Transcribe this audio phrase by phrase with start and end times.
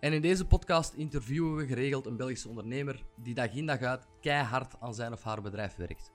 [0.00, 4.06] En in deze podcast interviewen we geregeld een Belgische ondernemer die dag in dag uit
[4.20, 6.12] keihard aan zijn of haar bedrijf werkt.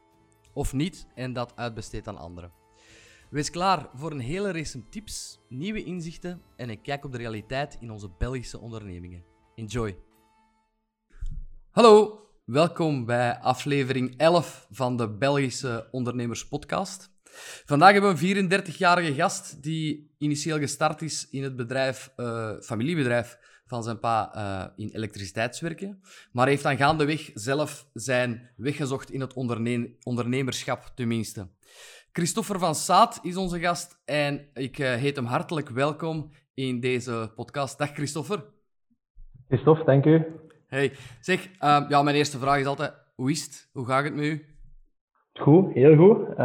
[0.54, 2.52] Of niet en dat uitbesteedt aan anderen.
[3.30, 7.78] Wees klaar voor een hele race tips, nieuwe inzichten en een kijk op de realiteit
[7.80, 9.24] in onze Belgische ondernemingen.
[9.56, 9.98] Enjoy!
[11.72, 17.14] Hallo, welkom bij aflevering 11 van de Belgische Ondernemers Podcast.
[17.66, 23.38] Vandaag hebben we een 34-jarige gast die initieel gestart is in het bedrijf, uh, familiebedrijf
[23.68, 26.02] van zijn pa uh, in elektriciteitswerken.
[26.32, 29.34] Maar heeft dan gaandeweg zelf zijn weg gezocht in het
[30.04, 31.48] ondernemerschap, tenminste.
[32.12, 37.32] Christopher van Saat is onze gast en ik uh, heet hem hartelijk welkom in deze
[37.36, 37.78] podcast.
[37.78, 38.44] Dag Christopher.
[39.48, 40.26] Christophe, dank u.
[40.68, 43.70] Hey, zeg, uh, ja, mijn eerste vraag is altijd, hoe is het?
[43.74, 44.46] Hoe gaat het met u?
[45.34, 46.36] Goed, heel goed.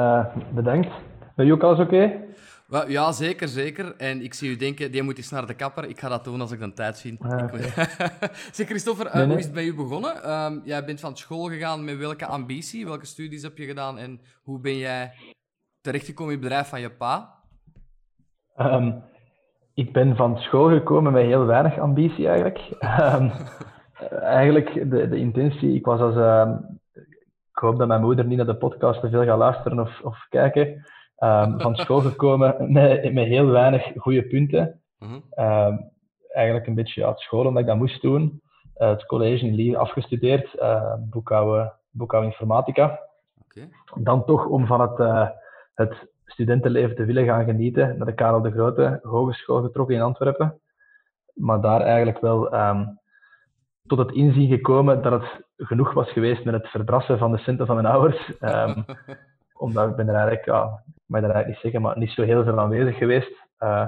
[0.55, 0.91] bedankt.
[1.37, 2.29] Ben je ook alles oké?
[2.71, 3.97] Ja, zeker, zeker.
[3.97, 5.89] En ik zie u denken, die moet eens naar de kapper.
[5.89, 7.21] Ik ga dat doen als ik dan tijd vind.
[7.21, 7.53] Ah,
[8.53, 10.31] zeg, Christopher, uh, hoe is het bij u begonnen?
[10.31, 12.87] Um, jij bent van school gegaan met welke ambitie?
[12.87, 13.99] Welke studies heb je gedaan?
[13.99, 15.13] En hoe ben jij
[15.81, 17.35] terechtgekomen in het bedrijf van je pa?
[18.57, 19.03] Um,
[19.75, 22.59] ik ben van school gekomen met heel weinig ambitie, eigenlijk.
[23.15, 23.33] um,
[24.41, 25.75] eigenlijk, de, de intentie...
[25.75, 26.15] Ik was als...
[27.53, 30.27] ik hoop dat mijn moeder niet naar de podcast te veel gaat luisteren of, of
[30.29, 30.85] kijken
[31.21, 34.81] um, van school gekomen met, met heel weinig goede punten.
[35.39, 35.91] um,
[36.29, 38.43] eigenlijk een beetje uit school, omdat ik dat moest doen.
[38.77, 43.01] Uh, het college in Lille afgestudeerd, uh, boekhouden, boekhouden informatica.
[43.45, 43.69] Okay.
[43.95, 45.29] Dan toch om van het, uh,
[45.75, 50.61] het studentenleven te willen gaan genieten, naar de Karel de Grote Hogeschool getrokken in Antwerpen.
[51.35, 52.99] Maar daar eigenlijk wel um,
[53.87, 57.67] tot het inzien gekomen dat het genoeg was geweest met het verbrassen van de centen
[57.67, 58.33] van mijn ouders.
[58.41, 58.85] Um,
[59.61, 62.45] omdat ik ben er eigenlijk, ja, mag dat eigenlijk niet zeggen, maar niet zo heel
[62.45, 63.47] veel aanwezig geweest.
[63.59, 63.87] Uh,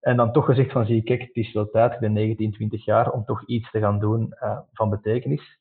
[0.00, 2.84] en dan toch gezegd van, zie kijk, het is wel tijd, ik ben 19, 20
[2.84, 5.58] jaar, om toch iets te gaan doen uh, van betekenis.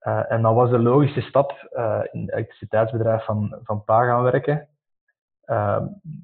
[0.00, 1.50] Uh, en dan was de logische stap
[2.12, 4.68] in het elektriciteitsbedrijf van, van Pa gaan werken.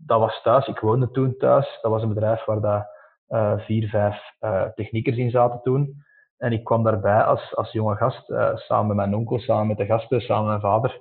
[0.07, 1.79] dat was thuis, ik woonde toen thuis.
[1.83, 2.87] Dat was een bedrijf waar dat,
[3.65, 4.35] vier, vijf
[4.75, 6.05] techniekers in zaten toen.
[6.39, 9.87] En ik kwam daarbij als, als jonge gast, samen met mijn onkel, samen met de
[9.87, 11.01] gasten, samen met mijn vader,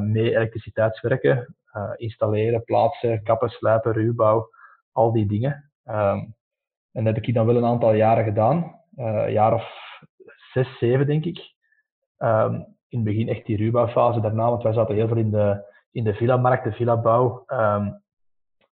[0.00, 1.56] mee elektriciteitswerken.
[1.72, 4.50] Eh, installeren, plaatsen, kappen, slijpen, ruwbouw,
[4.92, 5.70] al die dingen.
[5.84, 6.34] Um,
[6.92, 9.64] en dat heb ik dan wel een aantal jaren gedaan, uh, een jaar of
[10.52, 11.54] zes, zeven denk ik.
[12.18, 12.54] Um,
[12.88, 16.04] in het begin echt die ruwbouwfase daarna, want wij zaten heel veel in de, in
[16.04, 18.02] de villa-markt, de villa-bouw, um,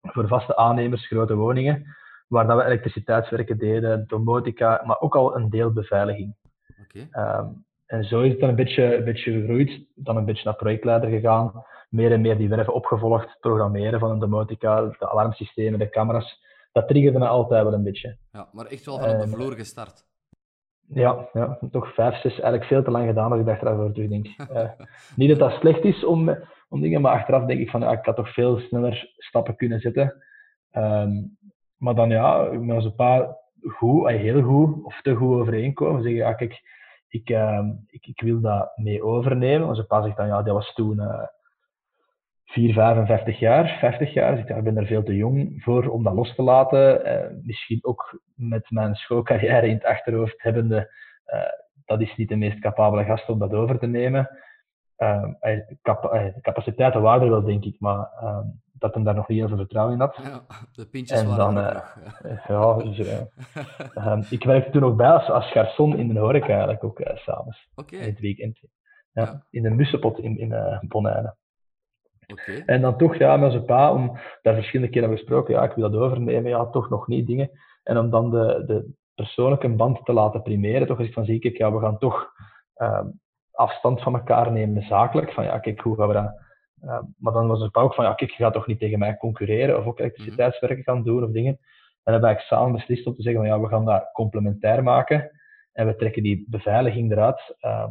[0.01, 1.97] voor vaste aannemers, grote woningen,
[2.29, 6.37] waar dat we elektriciteitswerken deden, domotica, maar ook al een deel beveiliging.
[6.83, 7.39] Okay.
[7.39, 10.57] Um, en zo is het dan een beetje, een beetje gegroeid, dan een beetje naar
[10.57, 15.89] projectleider gegaan, meer en meer die werven opgevolgd, programmeren van een domotica, de alarmsystemen, de
[15.89, 16.43] camera's.
[16.73, 18.17] Dat triggerde me altijd wel een beetje.
[18.33, 20.05] Ja, maar echt wel van op de vloer gestart.
[20.87, 24.27] Ja, ja, toch vijf, zes, eigenlijk veel te lang gedaan als ik daarover terugdenk.
[24.27, 24.71] uh,
[25.17, 26.37] niet dat dat slecht is om,
[26.69, 29.81] om dingen, maar achteraf denk ik van ja, ik had toch veel sneller stappen kunnen
[29.81, 30.25] zetten.
[30.73, 31.39] Um,
[31.77, 36.03] maar dan ja, met onze pa goed, heel goed of te goed overeenkomen.
[36.03, 36.63] Zeggen ja, kijk,
[37.15, 39.69] ik, uh, ik, ik wil dat mee overnemen.
[39.69, 40.97] Onze pa zegt dan ja, dat was toen.
[40.99, 41.27] Uh,
[42.45, 44.37] 4, 55 jaar, 50 jaar.
[44.37, 47.07] Dus ik ben er veel te jong voor om dat los te laten.
[47.07, 50.91] Uh, misschien ook met mijn schoolcarrière in het achterhoofd hebbende,
[51.27, 51.41] uh,
[51.85, 54.29] dat is niet de meest capabele gast om dat over te nemen.
[54.99, 55.25] Uh,
[55.83, 58.47] capa capaciteit en waarde wel, denk ik, maar ehm,
[58.79, 60.17] dat hem daar nog niet heel veel vertrouwen in had.
[60.23, 60.41] Ja,
[60.73, 61.97] de pintjes en waren dan, nog.
[62.49, 62.99] Ja, dus,
[63.95, 67.69] ehm, ik werkte toen ook bij als, als garçon in de horeca eigenlijk ook s'avonds.
[67.75, 68.01] Okay.
[68.01, 68.59] In het weekend.
[69.13, 69.47] Ja, ja.
[69.51, 70.53] In een mussenpot in, in
[72.67, 75.91] en dan toch, ja, met zijn pa, om daar verschillende keren gesproken, ja, ik wil
[75.91, 77.51] dat overnemen, ja, toch nog niet dingen.
[77.83, 81.57] En om dan de, de persoonlijke band te laten primeren, toch ik van zie ik,
[81.57, 82.33] ja, we gaan toch
[82.77, 83.05] uh,
[83.51, 86.43] afstand van elkaar nemen, zakelijk, van ja, kijk, hoe gaan we dat...
[87.19, 89.79] Maar dan was het ook van, ja, kijk, je gaat toch niet tegen mij concurreren,
[89.79, 91.59] of ook elektriciteitswerken gaan doen, of dingen.
[92.03, 94.83] En dan hebben we samen beslist om te zeggen, van, ja, we gaan dat complementair
[94.83, 95.31] maken,
[95.73, 97.57] en we trekken die beveiliging eruit.
[97.61, 97.91] Uh,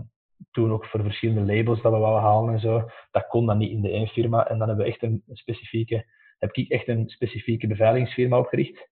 [0.52, 2.90] toen ook voor verschillende labels dat we wouden halen en zo.
[3.12, 4.48] Dat kon dan niet in de één firma.
[4.48, 6.06] En dan hebben we echt een specifieke,
[6.38, 8.90] heb ik echt een specifieke beveiligingsfirma opgericht.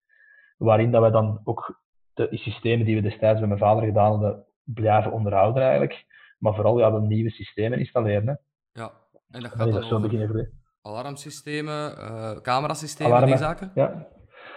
[0.57, 1.81] Waarin dat we dan ook
[2.13, 6.05] de systemen die we destijds bij mijn vader gedaan hadden, blijven onderhouden eigenlijk.
[6.37, 8.39] Maar vooral ja, de nieuwe systemen installeren.
[8.71, 8.91] Ja,
[9.31, 10.59] en dat gaat dat over groeien.
[10.81, 13.71] alarmsystemen, eh camerasystemen, Alarmen, die zaken?
[13.75, 14.07] Ja.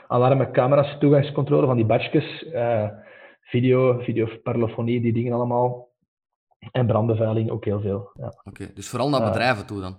[0.09, 2.89] Alarmen, camera's, toegangscontrole van die badges, eh,
[3.41, 5.93] video, videoparlofonie, die dingen allemaal.
[6.73, 8.11] En brandbeveiliging ook heel veel.
[8.15, 9.97] Ja, Oké, dus vooral naar bedrijven toe dan.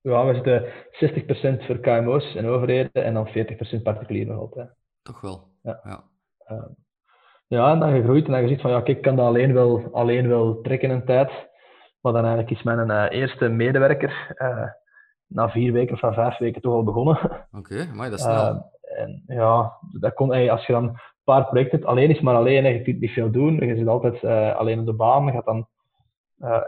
[0.00, 4.70] ja we zitten 60% voor KMO's en overheden en dan 40% particulier nog altijd.
[5.02, 5.48] Toch wel.
[5.62, 5.80] Ja.
[5.84, 6.04] ja.
[7.46, 9.88] Ja, en dan gegroeid en dan gezegd van ja, kijk, ik kan dat alleen wel,
[9.92, 11.30] alleen wel trekken een tijd.
[12.04, 14.68] Maar dan eigenlijk is mijn eh, eerste medewerker eh,
[15.26, 17.18] na vier weken of na vijf weken toch al begonnen.
[17.58, 18.70] Oké, maar dat is snel.
[18.80, 22.20] Eh, en ja, dat kon, hey, als je dan een paar projecten hebt, alleen is
[22.20, 23.54] maar alleen, je kunt niet veel doen.
[23.54, 24.24] Je zit altijd
[24.56, 25.26] alleen op de baan.
[25.26, 25.68] Je gaat dan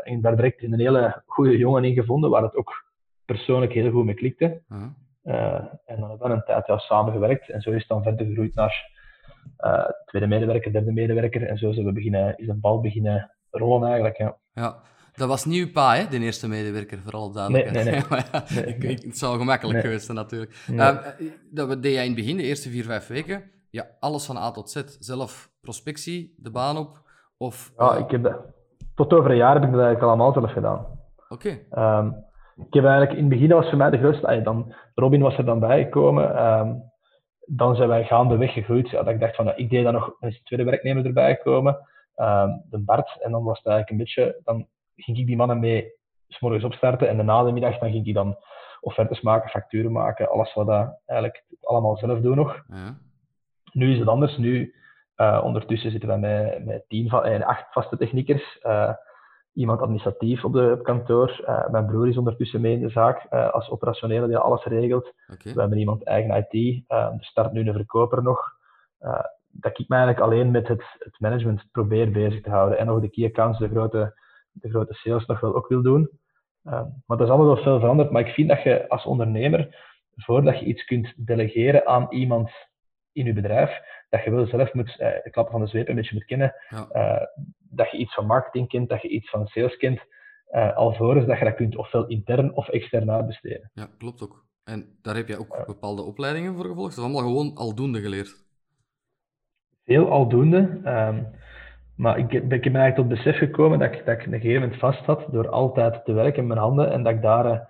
[0.03, 2.85] en daar direct een hele goede jongen in gevonden, waar het ook
[3.25, 4.63] persoonlijk heel goed mee klikte.
[5.85, 8.55] En dan hebben we een tijd ja, samengewerkt en zo is het dan verder gegroeid
[8.55, 8.91] naar
[10.05, 11.47] tweede medewerker, derde medewerker.
[11.47, 14.17] En zo zijn we beginnen, is een bal beginnen rollen eigenlijk.
[14.17, 14.37] Ja.
[14.55, 14.77] Ja,
[15.17, 17.85] dat was niet uw pa, hè, de eerste medewerker, voor alle duidelijkheid.
[17.85, 18.45] Nee, nee, Maar ja,
[18.79, 20.65] Nee, het zou gemakkelijk geweest zijn, natuurlijk.
[20.69, 24.27] Ehm, eh, dat deed jij in het begin, de eerste vier, vijf weken, ja, alles
[24.27, 24.83] van A tot Z.
[24.99, 27.03] Zelf prospectie, de baan op,
[27.37, 27.73] of...
[27.77, 28.37] Ja, eh, ik heb dat,
[28.95, 30.87] tot over een jaar heb ik dat eigenlijk allemaal zelf gedaan.
[31.29, 32.07] Oké, Ehm,
[32.57, 34.41] ik heb eigenlijk in het begin, was voor mij de grootste.
[34.43, 36.37] dan, Robin was er dan bijgekomen.
[36.37, 36.73] ehm
[37.49, 38.91] dan zijn wij gaandeweg gegroeid.
[38.91, 41.79] Ja, dat ik dacht van, nou, ik deed dan nog, de tweede werknemer erbij gekomen,
[42.71, 43.17] de Bart.
[43.23, 44.67] En dan was het eigenlijk een beetje, dan
[44.97, 45.93] ging ik die mannen mee
[46.29, 47.09] s morgens opstarten.
[47.09, 48.37] En na de middag dan ging ik dan
[48.81, 52.65] offertes maken, facturen maken, alles wat dat eigenlijk allemaal zelf doen nog.
[52.69, 52.99] ja.
[53.73, 54.37] Nu is het anders.
[54.37, 54.75] Nu,
[55.15, 58.59] eh, ondertussen zitten wij met, met tien van, eh, acht vaste techniekers.
[58.59, 58.93] eh,
[59.53, 61.45] iemand administratief op, de, op kantoor.
[61.71, 65.13] Mijn broer is ondertussen mee in de zaak als operationele die alles regelt.
[65.55, 66.85] We hebben iemand eigen IT.
[66.89, 68.41] er start nu een verkoper nog.
[69.49, 72.79] Dat ik me eigenlijk alleen met het, het management probeer bezig te houden.
[72.79, 74.21] En nog de key accounts, de grote,
[74.61, 76.11] de grote sales nog wel ook wil doen.
[76.63, 76.73] Eh,
[77.07, 78.11] maar dat is allemaal wel veel veranderd.
[78.11, 82.51] Maar ik vind dat je als ondernemer, voordat je iets kunt delegeren aan iemand
[83.13, 83.71] in je bedrijf,
[84.09, 86.55] dat je wel zelf moet, eh, de klappen van de zweep een beetje moet kennen.
[86.69, 86.89] Ja.
[86.89, 87.27] Eh,
[87.71, 90.01] dat je iets van marketing kent, dat je iets van sales kent.
[90.47, 93.71] eh alvorens dat je dat kunt ofwel intern of extern uitbesteden.
[93.75, 94.45] ja, klopt ook.
[94.65, 96.97] En daar heb jij ook bepaalde opleidingen voor gevolgd?
[96.97, 98.45] Dat is allemaal gewoon aldoende geleerd.
[99.85, 100.81] Veel aldoende.
[100.85, 101.25] ehm,
[101.97, 104.81] maar ik, ik ben eigenlijk tot besef gekomen dat ik, dat ik een gegeven moment
[104.81, 107.69] vast had door altijd te werken met mijn handen en dat ik daar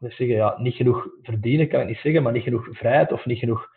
[0.00, 3.12] moet ik zeggen, ja, niet genoeg verdienen, kan ik niet zeggen, maar niet genoeg vrijheid
[3.12, 3.68] of niet genoeg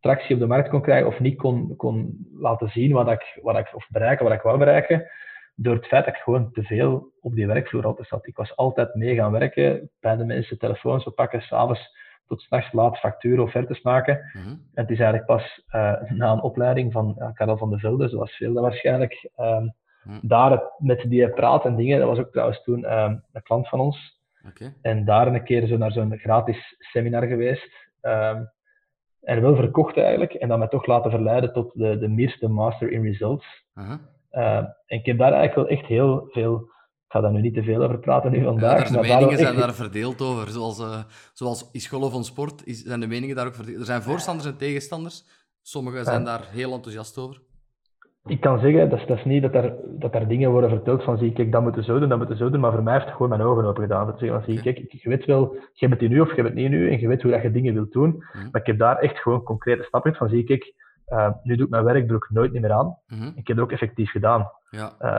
[0.00, 3.56] tractie op de markt kon krijgen of niet kon, kon laten zien wat ik, wat
[3.56, 5.10] ik, of bereiken wat ik wou bereiken.
[5.54, 8.26] Door het feit dat ik gewoon te veel op die werkvloer altijd zat.
[8.26, 11.96] Ik was altijd mee gaan werken, bij de mensen telefoons oppakken, s'avonds
[12.32, 14.30] tot s'nachts laat facturen, offertes maken.
[14.32, 14.48] Mhm.
[14.48, 18.08] En het is eigenlijk pas eh, na een opleiding van ja, Karel van der Velde,
[18.08, 19.66] zoals veel waarschijnlijk, ehm,
[20.02, 20.18] Hm.
[20.22, 23.68] daar het- met die praat en dingen, dat was ook trouwens toen ehm, een klant
[23.68, 24.20] van ons,
[24.82, 27.90] en daar een keer zo naar zo'n gratis seminar geweest.
[28.00, 28.42] ehm,
[29.22, 32.48] en wel verkocht eigenlijk, en dan me toch laten verleiden tot de, de MIRS, de
[32.48, 33.64] Master in Results.
[34.30, 36.70] En ik heb daar eigenlijk wel echt heel veel,
[37.12, 39.62] ga daar nu niet te veel over praten nu vandaag, de maar meningen zijn echt-
[39.64, 40.48] daar verdeeld over.
[40.48, 40.98] Zoals, eh,
[41.32, 43.78] zoals is golf van sport, is, zijn de meningen daar ook verdeeld.
[43.78, 45.24] Er zijn voorstanders en tegenstanders.
[45.62, 47.40] Sommigen zijn daar heel enthousiast over.
[48.26, 51.02] ik kan zeggen, dat is, dat is niet dat daar, dat daar dingen worden verteld
[51.02, 52.82] van, zie kijk, dat moeten we zo doen, dat moeten we zo doen, maar voor
[52.82, 54.06] mij heeft het gewoon mijn ogen open gedaan.
[54.06, 56.48] Dat zeggen van, zie kijk, je weet wel, je hebt het nu of je hebt
[56.48, 58.78] het niet nu, en je weet hoe dat je dingen wilt doen, maar ik heb
[58.78, 60.74] daar echt gewoon concrete stappen in van, zie kijk,
[61.12, 62.98] eh, nu doe ik mijn werk doe ik nooit niet meer aan.
[63.06, 63.26] Mhm.
[63.26, 64.50] Ik heb het ook effectief gedaan.
[64.70, 65.10] Ja, Eh,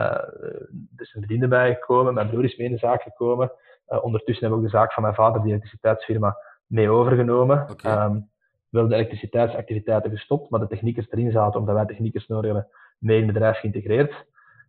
[0.96, 3.52] er is een bediende bijgekomen, mijn broer is mee in de zaak gekomen.
[3.86, 6.36] Eh, ondertussen hebben we ook de zaak van mijn vader, die elektriciteitsfirma,
[6.66, 7.66] mee overgenomen.
[7.70, 7.88] Oké.
[7.88, 8.20] Ehm,
[8.68, 13.16] wel de elektriciteitsactiviteiten gestopt, maar de techniekers erin zaten, omdat wij techniekers nodig hebben, mee
[13.18, 14.24] in het bedrijf geïntegreerd.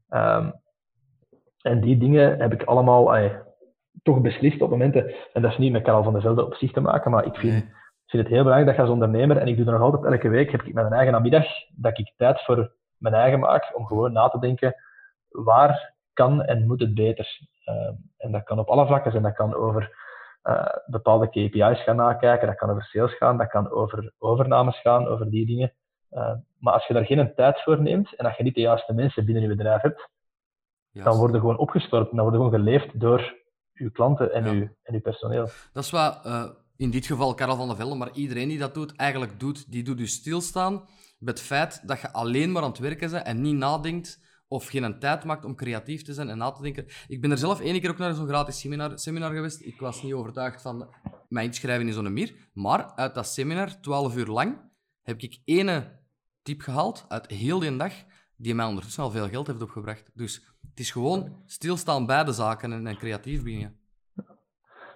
[0.09, 0.51] Ehm,
[1.61, 3.13] en die dingen heb ik allemaal
[4.03, 6.71] toch beslist op momenten, en dat is niet met Karel van der Velde op zich
[6.71, 7.73] te maken, maar ik vind, Nee.
[8.05, 10.13] Ik vind het heel belangrijk dat je als ondernemer, en ik doe dat nog altijd
[10.13, 11.45] elke week, heb ik mijn eigen namiddag,
[11.75, 14.75] dat ik tijd voor mijn eigen maak, om gewoon na te denken,
[15.29, 17.39] waar kan en moet het beter?
[17.63, 19.23] Ehm, en dat kan op alle vlakken zijn.
[19.23, 20.03] Dat kan over
[20.41, 25.07] eh, bepaalde KPI's gaan nakijken, dat kan over sales gaan, dat kan over overnames gaan,
[25.07, 25.73] over die dingen.
[26.09, 28.93] Eh, maar als je daar geen tijd voor neemt en als je niet de juiste
[28.93, 30.09] mensen binnen je bedrijf hebt,
[30.91, 31.09] juist.
[31.09, 33.33] dan worden gewoon opgestorven, dan worden gewoon geleefd door
[33.71, 34.51] je klanten en, Ja.
[34.51, 35.45] uw, en uw personeel.
[35.73, 36.21] Dat is wat
[36.77, 39.83] in dit geval Karel van der Velde, maar iedereen die dat doet, eigenlijk doet, die
[39.83, 40.85] doet dus stilstaan
[41.19, 44.67] bij het feit dat je alleen maar aan het werken bent en niet nadenkt of
[44.67, 46.87] geen tijd maakt om creatief te zijn en na te denken.
[47.07, 49.61] Ik ben er zelf één keer ook naar zo'n gratis seminar, seminar geweest.
[49.61, 50.89] Ik was niet overtuigd van
[51.29, 54.57] mijn inschrijven in zo'n mier, maar uit dat seminar, 12 uur lang,
[55.01, 55.99] heb ik ene
[56.41, 57.93] tip gehaald uit heel die dag,
[58.35, 60.09] die mij ondertussen al veel geld heeft opgebracht.
[60.13, 60.35] Dus
[60.69, 63.79] het is gewoon stilstaan bij de zaken en, en creatief beginnen.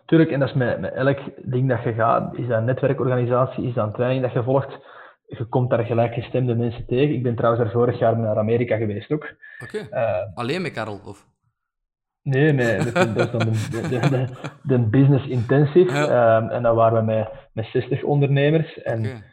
[0.10, 2.38] Tuurlijk, en dat is met, met elk ding dat je gaat.
[2.38, 4.78] Is dat een netwerkorganisatie, is dat een training dat je volgt?
[5.26, 7.16] Je komt daar gelijkgestemde mensen tegen.
[7.16, 9.34] Ik ben trouwens er vorig jaar naar Amerika geweest ook.
[9.64, 9.88] Oké.
[9.92, 11.00] Uh, Alleen met Karel?
[11.06, 11.26] Of?
[12.22, 14.28] Nee, met, dat is dan de, de, de,
[14.64, 15.98] de business intensive.
[15.98, 18.82] Um, en dan waren we met, met 60 ondernemers.
[18.82, 19.24] En okay.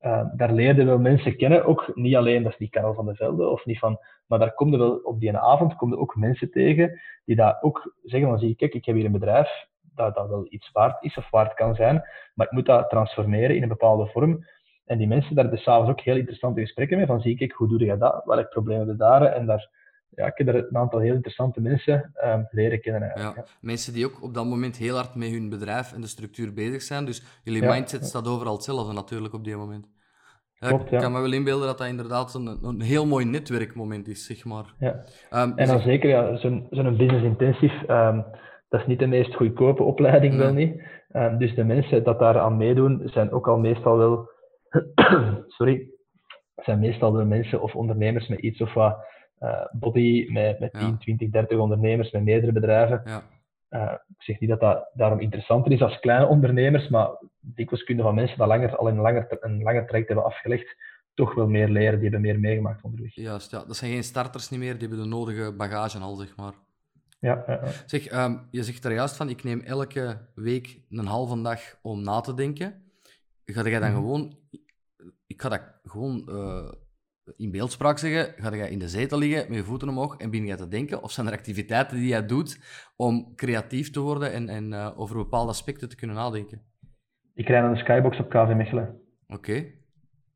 [0.00, 1.64] uh, daar leerden we mensen kennen.
[1.64, 3.98] Ook niet alleen, dat is niet Karel van de Velde of niet van.
[4.26, 8.28] Maar daar komen wel op die avond komen ook mensen tegen die daar ook zeggen:
[8.28, 11.30] van zie, kijk, ik heb hier een bedrijf dat, dat wel iets waard is of
[11.30, 12.02] waard kan zijn,
[12.34, 14.46] maar ik moet dat transformeren in een bepaalde vorm.
[14.84, 17.68] En die mensen, daar hebben s'avonds ook heel interessante gesprekken mee, van zie ik, hoe
[17.68, 18.22] doe je dat?
[18.24, 19.22] Welk probleem hebben daar?
[19.22, 19.68] En daar,
[20.08, 23.12] ja, ik heb er een aantal heel interessante mensen um, leren kennen.
[23.14, 23.44] Ja, ja.
[23.60, 26.82] Mensen die ook op dat moment heel hard met hun bedrijf en de structuur bezig
[26.82, 27.04] zijn.
[27.04, 29.88] Dus jullie mindset staat overal hetzelfde natuurlijk op die moment.
[30.58, 34.26] Klopt, ik kan me wel inbeelden dat dat inderdaad een, een heel mooi netwerkmoment is,
[34.26, 34.74] zeg maar.
[34.78, 34.90] Ja.
[35.30, 37.88] Um, en dan dus zeker ja, zo'n zo'n business intensief.
[37.88, 38.24] Um,
[38.70, 40.82] dat is niet de meest goedkope opleiding, wel niet.
[41.12, 44.30] Um, dus de mensen dat daar aan meedoen, zijn ook al meestal wel...
[45.56, 45.88] sorry.
[46.56, 48.96] Zijn meestal de mensen of ondernemers met iets of wat
[49.40, 53.02] uh, body, met, met 10, 20, 30 ondernemers, met meerdere bedrijven.
[53.04, 53.22] Ja.
[53.70, 57.08] Uh, ik zeg niet dat dat daarom interessanter is als kleine ondernemers, maar
[57.40, 60.76] dikwijls kunnen van mensen dat langer, al een langer, een langer traject hebben afgelegd,
[61.14, 63.14] toch wel meer leren, die hebben meer meegemaakt onderweg.
[63.14, 63.64] Juist, ja.
[63.66, 66.52] Dat zijn geen starters niet meer, die hebben de nodige bagage al, zeg maar.
[67.20, 67.70] Ja, ja, ja.
[67.86, 72.02] Zeg, um, je zegt er juist van, ik neem elke week een halve dag om
[72.02, 72.82] na te denken.
[73.44, 73.94] Ga jij dan mm.
[73.94, 74.38] gewoon...
[75.26, 76.72] Ik ga dat gewoon uh,
[77.36, 78.42] in beeldspraak zeggen.
[78.42, 81.02] Ga jij in de zetel liggen met je voeten omhoog en begin jij te denken?
[81.02, 82.60] Of zijn er activiteiten die jij doet
[82.96, 86.62] om creatief te worden en, en uh, over bepaalde aspecten te kunnen nadenken?
[87.34, 89.00] Ik rijd een skybox op KV Mechelen.
[89.28, 89.34] Oké.
[89.34, 89.74] Okay.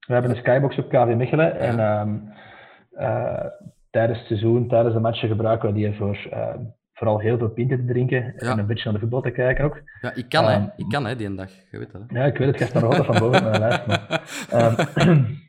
[0.07, 1.59] We hebben een skybox op KV Mechelen.
[1.59, 2.33] En um,
[2.93, 3.45] uh,
[3.95, 6.55] tijdens het seizoen, tijdens de matchen gebruiken we die voor uh,
[6.93, 8.51] vooral heel veel pinten te drinken ja.
[8.51, 9.83] en een beetje naar de voetbal te kijken ook.
[10.01, 10.57] Ja, ik kan, um, hè.
[10.57, 11.51] Ehm, ik kan, hè, die dag.
[11.71, 12.19] Je weet dat, hè?
[12.19, 12.69] Ja, ik weet het.
[12.69, 13.87] Ik nog altijd van boven mijn lijst.
[13.87, 15.27] Maar, um,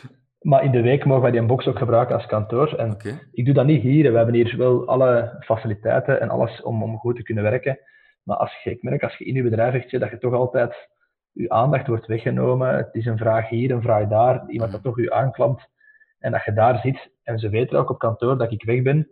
[0.50, 2.74] maar in de week mogen wij die box ook gebruiken als kantoor.
[2.74, 3.18] En okay.
[3.32, 4.10] ik doe dat niet hier.
[4.10, 7.78] We hebben hier wel alle faciliteiten en alles om, om goed te kunnen werken.
[8.22, 10.88] Maar als je, ik merk, als je in je bedrijf hebt, dat je toch altijd
[11.32, 12.76] je aandacht wordt weggenomen.
[12.76, 14.44] Het is een vraag hier, een vraag daar.
[14.48, 15.68] Iemand dat toch je aanklampt.
[16.18, 19.08] En dat je daar zit en ze weten ook op kantoor dat ik weg ben,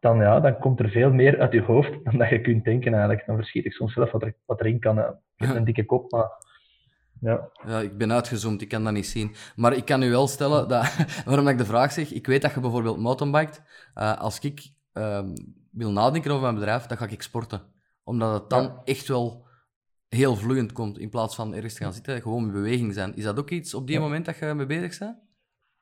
[0.00, 2.92] dan, ja, dan komt er veel meer uit je hoofd dan dat je kunt denken
[2.92, 3.26] eigenlijk.
[3.26, 4.98] Dan verschiet ik soms zelf wat, er, wat erin kan.
[4.98, 6.52] Ik heb een dikke kop, maar...
[7.20, 7.48] Ja.
[7.66, 9.34] ja, ik ben uitgezoomd, ik kan dat niet zien.
[9.56, 12.54] Maar ik kan u wel stellen, dat, waarom ik de vraag zeg, ik weet dat
[12.54, 13.62] je bijvoorbeeld mountainbikt.
[13.94, 15.22] Uh, als ik uh,
[15.70, 17.62] wil nadenken over mijn bedrijf, dan ga ik sporten.
[18.02, 18.80] Omdat het dan ja.
[18.84, 19.46] echt wel
[20.08, 23.16] heel vloeiend komt, in plaats van ergens te gaan zitten, gewoon in beweging zijn.
[23.16, 24.02] Is dat ook iets op die ja.
[24.02, 25.23] moment dat je mee bezig bent?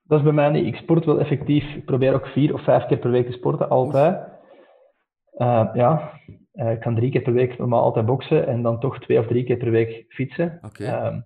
[0.03, 0.67] Dat is bij mij niet.
[0.67, 1.65] Ik sport wel effectief.
[1.75, 4.31] Ik probeer ook vier of vijf keer per week te sporten, altijd.
[5.37, 6.21] Uh, ja,
[6.55, 9.27] uh, ik kan drie keer per week normaal altijd boksen en dan toch twee of
[9.27, 10.59] drie keer per week fietsen.
[10.63, 10.87] Okay.
[10.87, 11.19] Uh,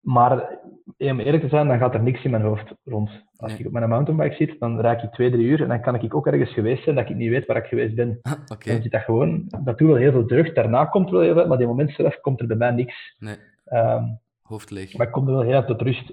[0.00, 0.58] maar
[0.98, 3.10] om eerlijk te zijn, dan gaat er niks in mijn hoofd rond.
[3.36, 3.60] Als nee.
[3.60, 6.14] ik op mijn mountainbike zit, dan raak ik twee, drie uur en dan kan ik
[6.14, 8.18] ook ergens geweest zijn dat ik niet weet waar ik geweest ben.
[8.52, 8.72] okay.
[8.72, 10.54] Dan zit dat gewoon, dat doet wel heel veel deugd.
[10.54, 13.16] Daarna komt er wel heel veel, maar die moment zelf komt er bij mij niks.
[13.18, 13.36] Nee.
[13.72, 14.96] Um, Hoofd leeg.
[14.96, 16.10] Maar ik kom er wel heel erg tot rust.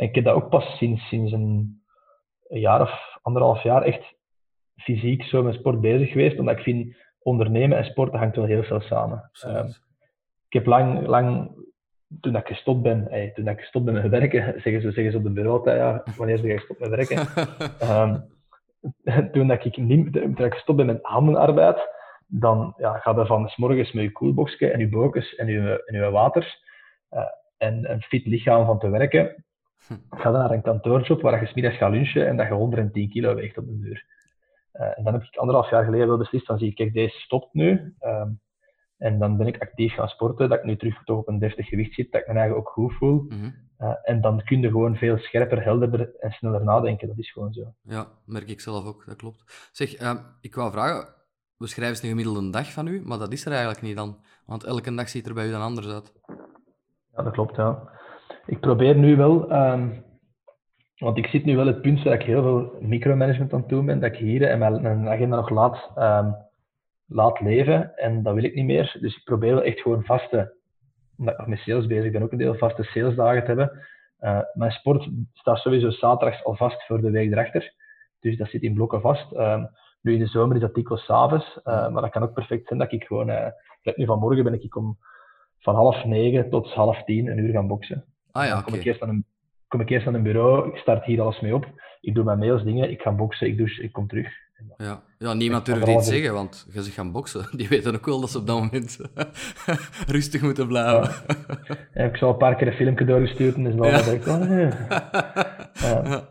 [0.00, 1.82] En ik heb dat ook pas sinds, sinds een,
[2.48, 4.14] een jaar of anderhalf jaar echt
[4.76, 8.62] fysiek zo met sport bezig geweest, omdat ik vind ondernemen en sporten hangt wel heel
[8.62, 9.30] veel samen.
[9.46, 9.66] Um,
[10.46, 11.50] ik heb lang, lang
[12.20, 15.16] toen ik gestopt ben, hey, toen ik gestopt ben met werken, zeggen ze, zeggen ze
[15.16, 17.18] op de bureau dat ja, wanneer ben je gestopt met werken?
[17.82, 18.28] um,
[19.32, 21.88] toen, dat ik niet, toen ik gestopt ben met handenarbeid,
[22.26, 25.82] dan ja, ga je van s morgens met je koelboxje en je bokens en je,
[25.84, 26.58] en je water
[27.10, 27.20] uh,
[27.56, 29.44] en een fit lichaam van te werken,
[30.10, 33.34] ga dan naar een kantoorjob waar je smiddags gaat lunchen en dat je 110 kilo
[33.34, 34.04] weegt op de deur.
[34.74, 37.18] Uh, en dan heb ik anderhalf jaar geleden wel beslist, dan zie ik, kijk, deze
[37.18, 37.94] stopt nu.
[38.00, 38.40] Um,
[39.00, 41.68] en dan ben ik actief gaan sporten, dat ik nu terug toch op een deftig
[41.68, 43.22] gewicht zit, dat ik me eigenlijk ook goed voel.
[43.22, 43.54] Mm -hmm.
[43.78, 47.08] uh, en dan kun je gewoon veel scherper, helderder en sneller nadenken.
[47.08, 47.74] Dat is gewoon zo.
[47.82, 49.68] Ja, merk ik zelf ook, dat klopt.
[49.72, 51.14] Zeg, uh, ik wou vragen,
[51.56, 54.18] we schrijven eens een gemiddelde dag van u, maar dat is er eigenlijk niet dan.
[54.46, 56.12] Want elke dag ziet er bij u dan anders uit.
[57.12, 57.90] Ja, dat klopt, ja.
[58.46, 59.52] Ik probeer nu wel...
[59.52, 60.04] Um,
[60.96, 63.86] want ik zit nu wel het punt dat ik heel veel micromanagement aan het doen
[63.86, 65.90] ben, dat ik hier en mijn, mijn agenda nog laat...
[65.96, 66.48] Um,
[67.12, 68.96] laat leven en dat wil ik niet meer.
[69.00, 70.54] Dus ik probeer wel echt gewoon vaste,
[71.16, 73.86] omdat ik nog met sales bezig ben, ook een deel vaste salesdagen te hebben.
[74.20, 77.74] Uh, mijn sport staat sowieso zaterdags al vast voor de week erachter.
[78.20, 79.32] Dus dat zit in blokken vast.
[79.32, 79.64] Uh,
[80.00, 82.78] nu in de zomer is dat dikwijls s'avonds, uh, maar dat kan ook perfect zijn
[82.78, 83.46] dat ik gewoon, uh,
[83.94, 84.98] nu vanmorgen ben ik om
[85.58, 88.04] van half negen tot half tien een uur gaan boksen.
[88.32, 88.80] Ah ja, dan kom okay.
[88.80, 89.24] ik eerst van een
[89.70, 91.66] kom ik eerst aan een bureau, ik start hier alles mee op,
[92.00, 94.28] ik doe mijn mails, dingen, ik ga boksen, ik douche, ik kom terug.
[94.76, 97.48] Ja, ja niemand durft iets zeggen, want je zegt gaan boksen.
[97.58, 99.00] Die weten ook wel dat ze op dat moment
[100.14, 101.14] rustig moeten blijven.
[101.94, 102.04] Ja.
[102.04, 103.98] ik zal een paar keer een filmpje doorgestuurd en is wel ja.
[103.98, 104.48] ik, oh,
[106.04, 106.28] ja.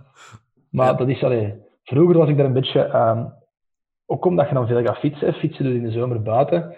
[0.70, 1.54] Maar dat is, allee,
[1.84, 3.34] vroeger was ik daar een beetje, um,
[4.06, 6.76] ook omdat je dan veel gaat fietsen, fietsen dus in de zomer buiten,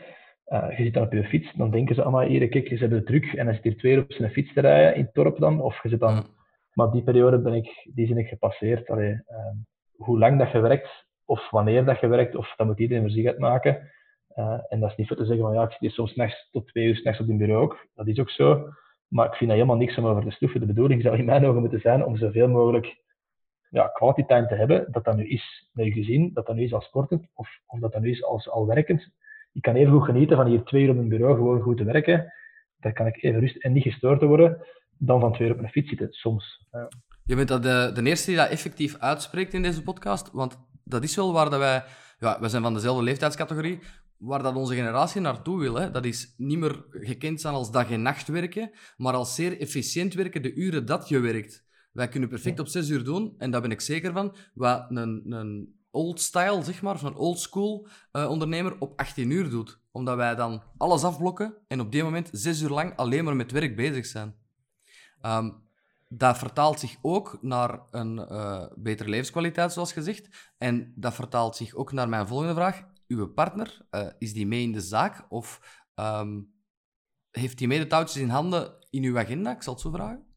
[0.51, 2.97] uh, je zit dan op je fiets, dan denken ze allemaal, hier, kijk, ze hebben
[2.97, 5.39] het druk en dan zit hier twee op zijn fiets te rijden in het dorp
[5.39, 6.25] dan, of je zit dan...
[6.73, 8.89] Maar die periode ben ik, die zijn ik gepasseerd.
[8.89, 9.51] Allee, uh,
[9.95, 13.11] hoe lang dat je werkt, of wanneer dat je werkt, of dat moet iedereen voor
[13.11, 13.89] zich uitmaken.
[14.35, 16.49] Uh, en dat is niet voor te zeggen van ja, ik zit hier soms nachts
[16.51, 17.87] tot twee uur s'nachts op een bureau ook.
[17.95, 18.69] Dat is ook zo.
[19.07, 20.59] Maar ik vind dat helemaal niks om over te stoeven.
[20.59, 22.97] De bedoeling zou in mijn ogen moeten zijn om zoveel mogelijk
[23.69, 24.91] ja, quality time te hebben.
[24.91, 27.79] Dat dat nu is met je gezin, dat dat nu is als sportend, of, of
[27.79, 29.11] dat dat nu is als al werkend.
[29.53, 31.83] Ik kan even goed genieten van hier twee uur op een bureau gewoon goed te
[31.83, 32.33] werken.
[32.79, 34.65] Daar kan ik even rustig en niet gestoord te worden
[34.97, 36.67] dan van twee uur op een fiets zitten, soms.
[36.71, 36.87] Ja.
[37.25, 41.03] Je bent dat de, de eerste die dat effectief uitspreekt in deze podcast, want dat
[41.03, 41.83] is wel waar dat wij...
[42.19, 43.79] Ja, we zijn van dezelfde leeftijdscategorie,
[44.17, 45.75] waar dat onze generatie naartoe wil.
[45.75, 45.91] Hè.
[45.91, 50.13] Dat is niet meer gekend staan als dag- en nacht werken, maar als zeer efficiënt
[50.13, 51.65] werken de uren dat je werkt.
[51.91, 54.35] Wij kunnen perfect op zes uur doen, en daar ben ik zeker van.
[54.53, 59.49] Wat een, een old style, zeg maar, een old school uh, ondernemer op 18 uur
[59.49, 59.79] doet.
[59.91, 63.51] Omdat wij dan alles afblokken en op die moment zes uur lang alleen maar met
[63.51, 64.35] werk bezig zijn.
[65.21, 65.69] Um,
[66.13, 70.51] dat vertaalt zich ook naar een uh, betere levenskwaliteit, zoals gezegd.
[70.57, 72.83] En dat vertaalt zich ook naar mijn volgende vraag.
[73.07, 75.25] Uw partner, uh, is die mee in de zaak?
[75.29, 76.53] Of um,
[77.31, 79.51] heeft die mee de touwtjes in handen in uw agenda?
[79.51, 80.30] Ik zal het zo vragen.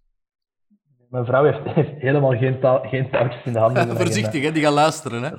[1.15, 3.97] Mijn vrouw heeft, heeft helemaal geen, geen, touwtjes in de handen.
[3.97, 4.53] Voorzichtig, hè?
[4.53, 5.23] die gaat luisteren.
[5.23, 5.31] Hè?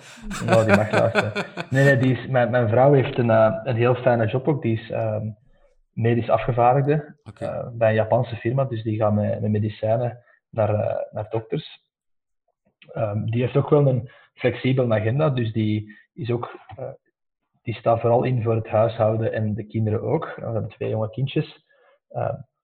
[0.45, 1.31] Nou, die mag luisteren.
[1.69, 4.61] Nee, nee die is, mijn, mijn vrouw heeft een, uh, een heel fijne job ook.
[4.61, 5.37] Die is um,
[5.93, 7.57] medisch afgevaardigde okay.
[7.57, 8.63] uh, bij een Japanse firma.
[8.63, 11.81] Dus die gaat met, met medicijnen naar, uh, naar dokters.
[12.95, 15.29] Um, die heeft ook wel een flexibele agenda.
[15.29, 16.59] Dus die, is ook,
[17.61, 20.33] die staat vooral in voor het huishouden en de kinderen ook.
[20.35, 21.65] We hebben twee jonge kindjes.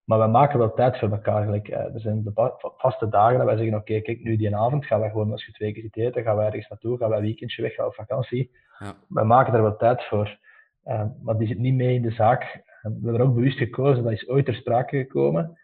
[0.03, 1.43] Maar we maken wel tijd voor elkaar.
[1.43, 2.33] Gelijk, uh, er zijn
[2.77, 5.45] vaste dagen dat wij zeggen, oké, okay, kijk, nu die avond gaan we gewoon als
[5.45, 7.85] je twee keer zit eten, gaan we ergens naartoe, gaan we een weekendje weg, gaan
[7.85, 8.51] we op vakantie.
[8.79, 8.93] Ja.
[9.07, 10.39] We maken daar wel tijd voor.
[10.85, 12.41] Uh, maar die zit niet mee in de zaak.
[12.43, 15.59] Uh, we hebben er ook bewust gekozen, dat is ooit ter sprake gekomen.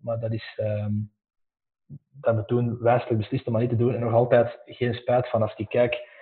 [0.00, 1.10] maar dat is, um,
[2.20, 3.94] dat we toen wijselijk beslist om dat niet te doen.
[3.94, 6.15] En nog altijd geen spijt van als ik kijk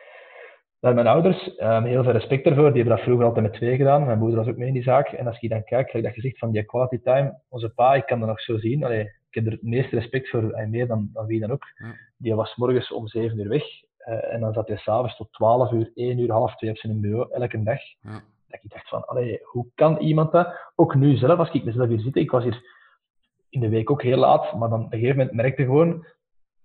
[0.85, 2.73] naar mijn ouders, um, heel veel respect daarvoor.
[2.73, 4.07] Die hebben dat vroeger altijd met twee gedaan.
[4.07, 5.09] Mijn moeder was ook mee in die zaak.
[5.09, 8.07] En als je dan kijkt, kijk dat zegt van die quality time, onze pa, ik
[8.07, 8.85] kan dat nog zo zien.
[8.85, 11.65] Allee, ik heb er het meeste respect voor, en meer dan, dan wie dan ook.
[12.17, 13.65] Die was morgens om zeven uur weg.
[14.09, 17.01] Uh, en dan zat hij s'avonds tot twaalf uur, één uur, half twee op zijn
[17.01, 17.81] bureau, elke dag.
[18.01, 18.23] Ja.
[18.49, 20.55] Dat ik dacht van, allee, hoe kan iemand dat?
[20.75, 22.63] Ook nu zelf, als ik mezelf hier zit, ik was hier
[23.49, 26.07] in de week ook heel laat, maar dan op een gegeven moment merkte gewoon,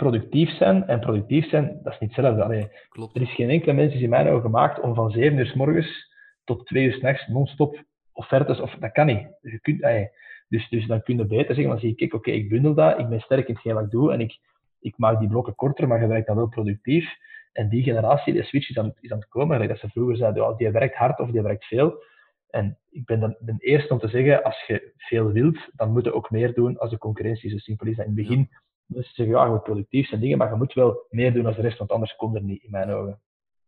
[0.04, 0.88] productief zijn.
[0.88, 2.44] En productief zijn, dat is niet hetzelfde.
[2.44, 3.16] Allee, Klopt.
[3.16, 5.54] Er is geen enkele mens die in mijn ogen gemaakt om van 7 uur s
[5.54, 7.84] morgens tot 2 uur s'nachts non-stop
[8.14, 9.28] offertes, of dat kan niet.
[9.42, 10.10] Dus, je kunt, allee,
[10.48, 13.10] dus, dus dan kun je beter zeggen, dan zie ik, oké, ik bundel dat, ik
[13.10, 14.40] ben sterk in hetgeen wat ik doe en ik,
[14.80, 17.10] ik maak die blokken korter, maar je werkt dan wel productief.
[17.52, 19.68] En die generatie, de switch is aan, is aan het komen.
[19.68, 22.04] Dat ze vroeger zeiden, oh, die werkt hard of die werkt veel.
[22.50, 26.04] En ik ben dan de eerste om te zeggen, als je veel wilt, dan moet
[26.04, 27.50] je ook meer doen als de concurrentie.
[27.50, 28.06] Zo simpel is dat.
[28.06, 28.50] In het begin
[28.92, 31.56] dus zeggen, ja, je moet productief zijn dingen, maar je moet wel meer doen als
[31.56, 33.22] de rest, want anders komt er niet, in mijn ogen.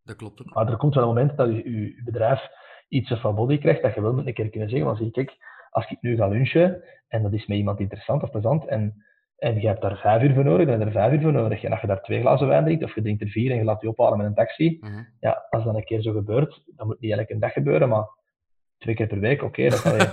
[0.03, 0.53] Dat klopt ook.
[0.53, 2.49] Maar er komt wel een moment dat je, je bedrijf
[2.87, 5.37] iets van body krijgt, dat je wel een keer kunnen zeggen, van zie kijk,
[5.69, 9.03] als ik nu ga lunchen, en dat is met iemand interessant of plezant, en,
[9.37, 11.31] en je hebt daar vijf uur voor nodig, dan heb je er vijf uur voor
[11.31, 11.63] nodig.
[11.63, 13.63] En als je daar twee glazen wijn drinkt, of je drinkt er vier en je
[13.63, 15.03] laat die ophalen met een taxi, mhm.
[15.19, 18.05] ja, als dat een keer zo gebeurt, dan moet niet elke dag gebeuren, maar
[18.81, 19.73] twee keer per week, oké.
[19.73, 19.99] Okay,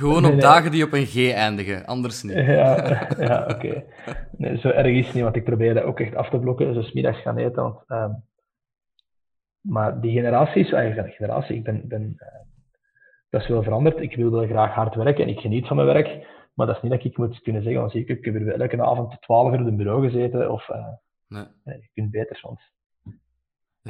[0.00, 2.34] Gewoon op dagen die op een G eindigen, anders niet.
[2.34, 3.52] ja, ja oké.
[3.52, 3.84] Okay.
[4.36, 6.74] Nee, zo erg is het niet, want ik probeer dat ook echt af te blokken.
[6.74, 7.62] Dus middags gaan eten.
[7.62, 8.24] Want, um,
[9.60, 12.28] maar die generaties, eigenlijk generatie, ik ben, ben uh,
[13.30, 14.00] dat is wel veranderd.
[14.00, 16.26] Ik wil wel graag hard werken en ik geniet van mijn werk.
[16.54, 18.82] Maar dat is niet dat ik moet kunnen zeggen, want ik, ik heb er elke
[18.82, 20.52] avond 12 uur op een bureau gezeten.
[20.52, 20.86] Of, uh,
[21.28, 21.46] nee.
[21.64, 22.77] je kunt beter, het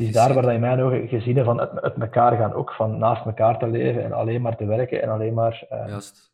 [0.00, 2.98] is daar waar dat in mijn ogen gezinnen van uit, uit elkaar gaan, ook van
[2.98, 5.66] naast elkaar te leven en alleen maar te werken en alleen maar...
[5.72, 6.32] Uh, Juist.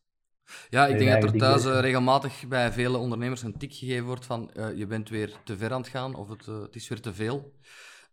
[0.68, 4.26] Ja, ik denk dat er thuis uh, regelmatig bij vele ondernemers een tik gegeven wordt
[4.26, 7.00] van uh, je bent weer te ver aan het gaan of het, het is weer
[7.00, 7.52] te veel.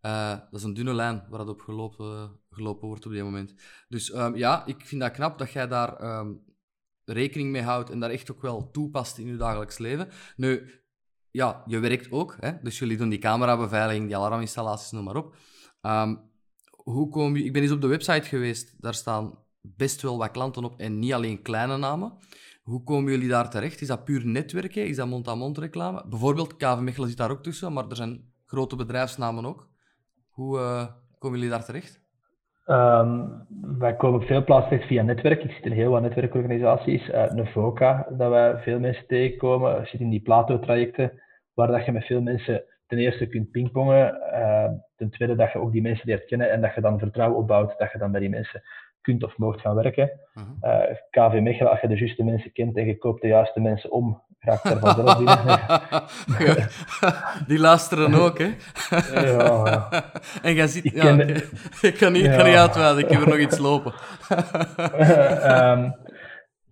[0.02, 3.54] dat is een dunne lijn waar dat op gelopen, gelopen wordt op dit moment.
[3.88, 6.44] Dus um, ja, ik vind dat knap dat jij daar um,
[7.06, 10.08] rekening mee houdt en daar echt ook wel toepast in je dagelijks leven.
[10.36, 10.81] Nu,
[11.32, 12.36] ja, je werkt ook.
[12.40, 12.52] Hè?
[12.62, 15.36] Dus jullie doen die camerabeveiliging, die alarminstallaties, noem maar op.
[15.82, 16.30] Um,
[16.84, 17.44] hoe kom je...
[17.44, 18.76] Ik ben eens op de website geweest.
[18.82, 22.18] Daar staan best wel wat klanten op en niet alleen kleine namen.
[22.64, 23.82] Hoe komen jullie daar terecht?
[23.82, 24.88] Is dat puur netwerken?
[24.88, 26.08] Is dat mond-aan-mond reclame?
[26.08, 29.70] Bijvoorbeeld, KV Mechelen zit daar ook tussen, maar er zijn grote bedrijfsnamen ook.
[30.30, 30.88] Hoe uh,
[31.20, 32.02] komen jullie daar terecht?
[32.72, 33.46] Um,
[33.78, 35.44] wij komen op veel plaatsen via netwerk.
[35.44, 37.10] Ik zit in heel wat netwerkorganisaties.
[37.10, 39.88] Uh, Nevoca, dat wij veel mensen tegenkomen.
[39.88, 41.22] Zit in die Plato-trajecten,
[41.54, 44.18] waar dat je met veel mensen ten eerste kunt pingpongen.
[44.34, 47.38] Uh, ten tweede dat je ook die mensen leert kennen en dat je dan vertrouwen
[47.38, 48.62] opbouwt dat je dan bij die mensen
[49.02, 50.12] kunt of mocht gaan werken.
[50.34, 50.90] Uh -huh.
[50.90, 53.92] uh, KV Mechelen, als je de juiste mensen kent en je koopt de juiste mensen
[53.92, 56.68] om, raakt er vanzelf binnen.
[57.48, 58.50] die luisteren ook, hè?
[59.14, 59.90] ja, ja.
[60.44, 60.86] En jij ziet...
[60.86, 61.30] Ik, ja, ken...
[61.92, 62.36] ik kan niet, ja.
[62.36, 63.94] kan niet uitwijden, ik heb er nog iets lopen.
[65.44, 65.96] um,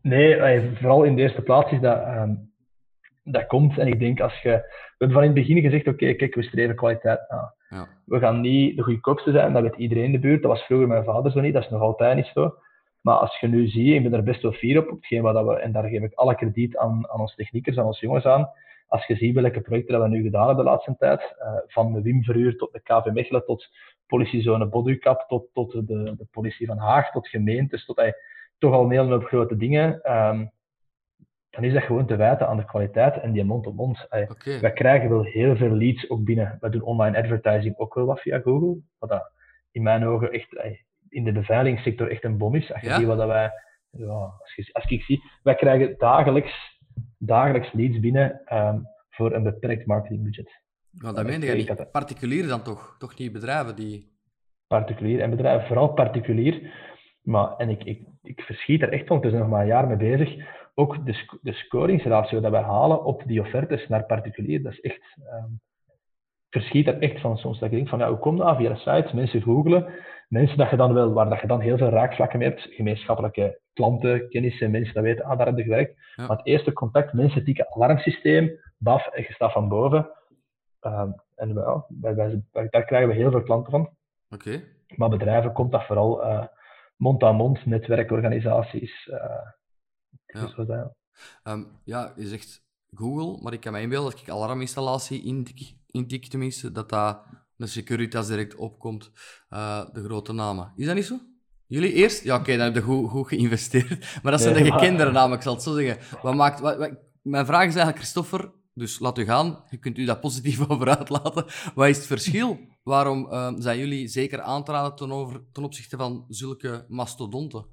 [0.02, 1.98] nee, vooral in de eerste plaats is dat...
[1.98, 2.49] Um,
[3.32, 4.50] dat komt, en ik denk als je...
[4.50, 7.54] We hebben van in het begin gezegd, oké, okay, kijk, we streven kwaliteit na.
[7.70, 7.88] Ja.
[8.06, 10.42] We gaan niet de goedkoopste zijn, dat weet iedereen in de buurt.
[10.42, 12.54] Dat was vroeger mijn vader zo niet, dat is nog altijd niet zo.
[13.02, 15.46] Maar als je nu ziet, ik ben er best wel fier op, op hetgeen wat
[15.46, 18.50] we, en daar geef ik alle krediet aan, aan onze techniekers, aan onze jongens aan.
[18.88, 21.94] Als je ziet welke projecten dat we nu gedaan hebben de laatste tijd, uh, van
[21.94, 23.68] de Wim Verhuur tot de KV Mechelen, tot
[24.08, 25.84] politiezone Bodukap, tot, tot de,
[26.18, 28.06] de politie van Haag, tot gemeentes, tot uh,
[28.58, 30.14] toch al een hele hoop grote dingen.
[30.16, 30.52] Um,
[31.50, 34.08] dan is dat gewoon te wijten aan de kwaliteit en die mond-op-mond.
[34.10, 34.30] -mond.
[34.32, 34.60] Okay.
[34.60, 36.58] Wij krijgen wel heel veel leads ook binnen.
[36.60, 39.32] We doen online advertising ook wel wat via Google, wat dat
[39.72, 40.78] in mijn ogen echt
[41.10, 42.72] in de beveiligingssector echt een bom is.
[42.74, 42.98] Als je Ja?
[42.98, 43.52] ziet wat dat wij,
[43.90, 44.08] ja,
[44.40, 46.80] als, je, als ik zie, wij krijgen dagelijks,
[47.18, 50.62] dagelijks leads binnen ehm, voor een beperkt marketingbudget.
[50.92, 51.78] Nou, dat meen ik- je ik niet.
[51.78, 51.92] dat.
[51.92, 52.96] Particulier dan toch?
[52.98, 54.18] Toch niet bedrijven die...
[54.68, 56.74] particulier en bedrijven, vooral particulier.
[57.22, 59.88] Maar, en ik, ik, ik verschiet er echt van, we zijn nog maar een jaar
[59.88, 60.58] mee bezig.
[60.76, 64.80] Ook de, sc- de scoringsratio dat wij halen op die offertes naar particulier, dat is
[64.82, 65.02] echt...
[66.50, 67.60] ik verschiet er echt van soms.
[67.60, 68.56] Dat ik denk van, ja, hoe komt dat?
[68.58, 69.94] Via de sites, mensen googelen.
[70.28, 73.60] Mensen dat je dan wel, waar dat je dan heel veel raakvlakken mee hebt, gemeenschappelijke
[73.74, 75.96] klanten, kennissen, mensen dat weten, ah, daar heb je gewerkt.
[76.16, 76.28] Ja.
[76.28, 80.10] Maar het eerste contact, mensen tikken alarmsysteem, baf, en je staat van boven.
[80.80, 83.90] Ehm, en wel, wij, wij, wij- daar krijgen we heel veel klanten van.
[84.30, 84.62] Oké.
[84.96, 86.46] Maar bedrijven komt dat vooral eh,
[86.98, 89.10] mond-aan-mond, netwerkorganisaties.
[89.10, 89.58] eh
[90.34, 90.66] Ja.
[90.66, 90.96] zijn.
[91.44, 92.64] Ehm, ja, je zegt
[92.94, 97.22] Google, maar ik kan me inbeelden als ik alarminstallatie intik, intik tenminste, dat dat
[97.56, 99.12] de Securitas direct opkomt,
[99.50, 100.74] eh, de grote namen.
[100.76, 101.20] Is dat niet zo?
[101.68, 102.24] Jullie eerst?
[102.24, 103.90] Ja, oké, dan heb je goed, goed geïnvesteerd.
[104.24, 106.20] Maar dat zijn Nee, de gekendere namen, ik zal het zo zeggen.
[106.22, 109.64] Wat maakt, wat, wat- mijn vraag is eigenlijk, Christopher, dus laat u gaan.
[109.70, 111.46] Je kunt u daar positief over uitlaten.
[111.76, 112.60] Wat is het verschil?
[112.84, 117.66] Waarom ehm, zijn jullie zeker aan te raden ten, over, ten opzichte van zulke mastodonten?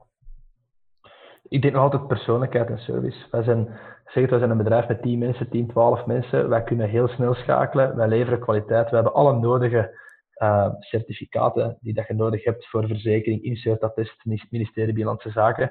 [1.49, 3.27] Ik denk nog altijd persoonlijkheid en service.
[3.31, 3.69] Wij zijn,
[4.05, 6.49] zeg wij zijn een bedrijf met 10 mensen, 10, 12 mensen.
[6.49, 7.97] Wij kunnen heel snel schakelen.
[7.97, 8.89] Wij leveren kwaliteit.
[8.89, 9.99] We hebben alle nodige
[10.33, 15.71] eh, certificaten die dat je nodig hebt voor verzekering, insert-attest, ministerie Binnenlandse Zaken.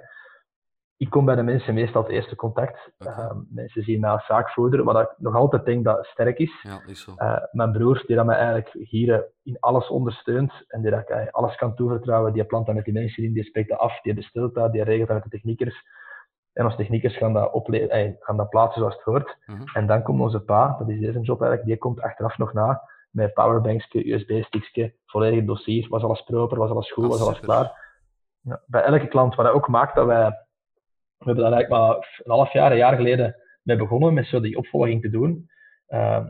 [0.98, 2.92] Ik kom bij de mensen meestal het eerste contact.
[2.98, 3.10] Oké.
[3.12, 6.62] Eh, mensen zien mij als zaakvoerder, wat ik nog altijd denk dat sterk is.
[6.62, 7.14] Ja, is zo.
[7.16, 11.00] Eh, mijn broer, die dat mij eigenlijk hier eh, in alles ondersteunt en die dat
[11.00, 14.02] ik alles kan toevertrouwen, die plant dat met die mensen in, die spreekt dat af,
[14.02, 15.84] die bestelt dat, die regelt dat met de techniekers.
[16.54, 19.38] En onze techniekers gaan dat, ople- eh, gaan dat plaatsen zoals het hoort.
[19.46, 19.64] Mhm.
[19.74, 22.82] En dan komt onze pa, dat is deze job eigenlijk, die komt achteraf nog na
[23.10, 27.84] met powerbankske, USB-stickske, volledig dossier, was alles proper, was alles goed, was alles klaar.
[28.42, 30.45] Ja, bij elke klant, wat dat ook maakt dat wij,
[31.18, 34.40] we hebben daar eigenlijk maar een half jaar, een jaar geleden mee begonnen met zo
[34.40, 35.50] die opvolging te doen.
[35.88, 36.26] Ehm,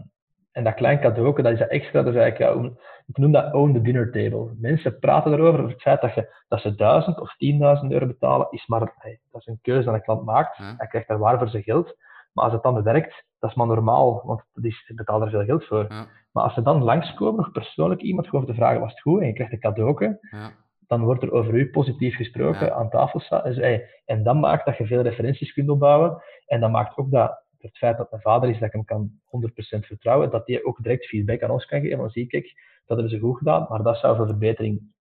[0.52, 2.72] en dat klein cadeau, dat is dat extra, dat is eigenlijk, ja,
[3.06, 4.54] ik noem dat own the dinner table.
[4.58, 7.36] Mensen praten erover, over het feit dat, je, dat ze 1000 of
[7.84, 10.58] 10.000 euro betalen, is maar, hey, dat is een keuze dat een klant maakt.
[10.58, 10.74] Ja.
[10.78, 11.96] Hij krijgt daar waar voor zijn geld.
[12.34, 15.30] Maar als het dan werkt, dat is maar normaal, want dat is, je betaalt er
[15.30, 15.86] veel geld voor.
[15.90, 19.22] Ja, Maar als ze dan langskomen, nog persoonlijk iemand gewoon te vragen, was het goed?
[19.22, 20.52] En je krijgt een cadeau, ja,
[20.88, 22.74] dan wordt er over u positief gesproken Ja.
[22.74, 23.44] aan tafel staan.
[23.44, 26.22] Dus, hey, en dat maakt dat je veel referenties kunt opbouwen.
[26.46, 29.12] En dat maakt ook dat het feit dat mijn vader is, dat ik hem kan
[29.26, 31.98] 100% vertrouwen, dat hij ook direct feedback aan ons kan geven.
[31.98, 32.54] Dan zie ik, kijk,
[32.86, 34.94] dat hebben ze goed gedaan, maar dat zou voor verbetering,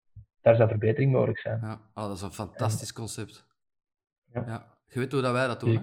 [0.42, 1.60] daar zou verbetering mogelijk zijn.
[1.62, 1.80] ja.
[1.94, 3.46] Oh, dat is een fantastisch concept.
[4.34, 4.44] Ja.
[4.48, 4.66] Ja.
[4.88, 5.82] Je weet hoe dat wij dat doen, hè?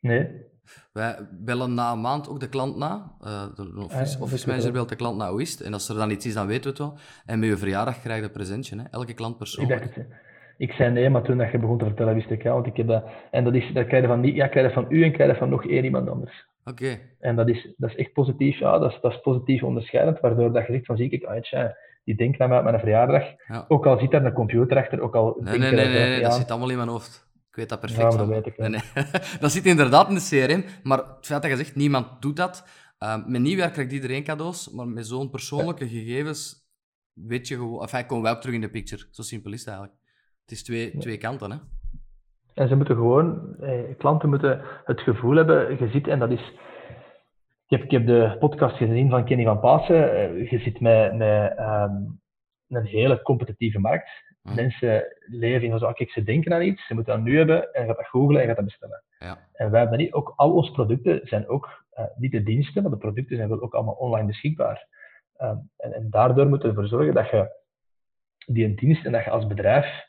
[0.00, 0.48] Nee?
[0.92, 3.12] Wij bellen na een maand ook de klant na.
[3.20, 5.60] Eh, de office, Ah, office manager belt de klant na, hoe is het?
[5.60, 6.94] En als er dan iets is, dan weten we het wel.
[7.26, 8.82] En met je verjaardag krijg je een presentje, hè?
[8.90, 9.80] Elke klant Ik, persoonlijk.
[9.82, 10.06] dacht, het,
[10.56, 12.76] ik zei nee, maar toen dat je begon te vertellen, wist ik ja, want ik
[12.76, 13.04] heb dat...
[13.30, 15.38] En dat, is, dat krijg je van, ja, krijg je van u en krijg je
[15.38, 16.48] van nog één iemand anders.
[16.64, 20.20] Oké, En dat is, dat is echt positief, ja, dat is, dat is positief onderscheidend,
[20.20, 22.78] waardoor dat je zegt van, zie ik, ah, tja, die denkt aan mij op mijn
[22.78, 23.64] verjaardag, ja.
[23.68, 26.08] ook al zit daar een computer achter, ook al Nee, denk nee, nee, dat, nee,
[26.08, 27.28] nee, ja, dat zit allemaal in mijn hoofd.
[27.60, 28.12] Weet dat perfect.
[28.12, 28.68] Ja, dat weet ik wel.
[28.68, 29.04] Nee, nee.
[29.40, 32.66] dat zit inderdaad in de CRM, maar het feit dat je zegt, niemand doet dat.
[32.98, 36.68] Uh, met nieuwjaar krijgt iedereen cadeaus, maar met zo'n persoonlijke gegevens
[37.12, 37.80] weet je gewoon...
[37.80, 39.06] Enfin, komen wij ook terug in de picture.
[39.10, 39.98] Zo simpel is het eigenlijk.
[40.42, 41.56] Het is twee, twee kanten, hè.
[42.54, 46.52] En ze moeten gewoon, eh, klanten moeten het gevoel hebben, je ziet, en dat is,
[47.66, 51.14] ik heb, ik heb de podcast gezien van Kenny van Pasen, eh, je zit met,
[51.14, 51.94] met ehm,
[52.68, 54.10] een hele competitieve markt.
[54.42, 54.54] Mhm.
[54.54, 57.80] Mensen leven in zo, kijk, ze denken aan iets, ze moeten dat nu hebben, en
[57.80, 59.02] je gaat dat googlen en je gaat dat bestellen.
[59.18, 59.48] Ja.
[59.52, 62.82] En wij hebben dat niet, ook al onze producten zijn ook, eh, niet de diensten,
[62.82, 64.86] maar de producten zijn wel ook allemaal online beschikbaar.
[65.36, 67.58] Ehm, en, en daardoor moeten we ervoor zorgen dat je
[68.46, 70.08] die een dienst en dat je als bedrijf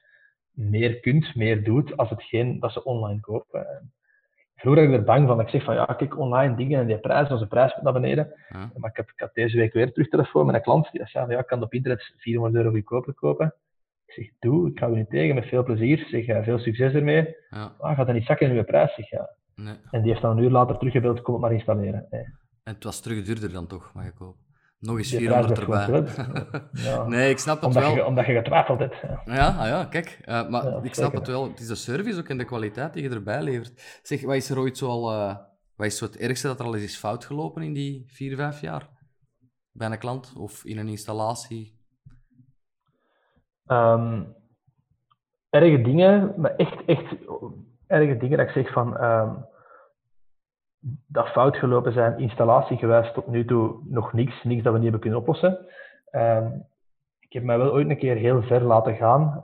[0.51, 3.69] meer kunt, meer doet, als hetgeen dat ze online kopen.
[3.69, 3.93] En
[4.61, 6.97] Vroeger was ik er bang van, ik zeg van ja, kijk, online dingen en die
[6.97, 8.33] prijs, onze prijs moet naar beneden.
[8.49, 8.71] Ja.
[8.75, 11.25] Maar ik, heb, ik had deze week weer terug telefoon met een klant die zei
[11.25, 13.53] van ja, ik kan op internet 400 euro goedkoper kopen.
[14.15, 16.13] Ik zeg, doe, ik ga u niet tegen, met veel plezier.
[16.13, 17.35] Ik zeg, veel succes ermee.
[17.49, 17.75] Ja.
[17.79, 18.95] Ah, gaat dat niet zakken in uw prijs?
[18.95, 19.29] Zeg, ja.
[19.55, 19.75] Nee.
[19.91, 22.07] En die heeft dan een uur later teruggebeld, kom het maar installeren.
[22.09, 22.21] Nee.
[22.63, 24.39] En het was terug duurder dan toch, mag ik kopen.
[24.79, 26.61] Nog eens Die 400 prijs werd erbij.
[26.83, 27.07] Ja.
[27.07, 27.95] nee, ik snap het Omdat, wel.
[27.95, 28.95] je, omdat je getwijfeld hebt.
[29.01, 29.21] Ja.
[29.25, 30.19] Ja, ah ja, kijk.
[30.23, 31.19] eh, maar Ja, ik snap zeker.
[31.19, 31.47] het wel.
[31.49, 33.99] Het is de service ook en de kwaliteit die je erbij levert.
[34.03, 35.11] Zeg, wat is er ooit zo al...
[35.11, 35.35] eh,
[35.75, 38.35] wat is zo het ergste dat er al eens is fout gelopen in die vier,
[38.35, 38.89] vijf jaar?
[39.71, 41.79] Bij een klant of in een installatie?
[43.71, 44.23] Ehm,
[45.49, 47.15] erge dingen, maar echt, echt
[47.87, 49.29] erge dingen dat ik zeg van ehm,
[51.07, 55.01] dat fout gelopen zijn, installatiegewijs tot nu toe nog niks, niks dat we niet hebben
[55.01, 55.65] kunnen oplossen.
[56.09, 56.47] Ehm,
[57.19, 59.41] ik heb mij wel ooit een keer heel ver laten gaan.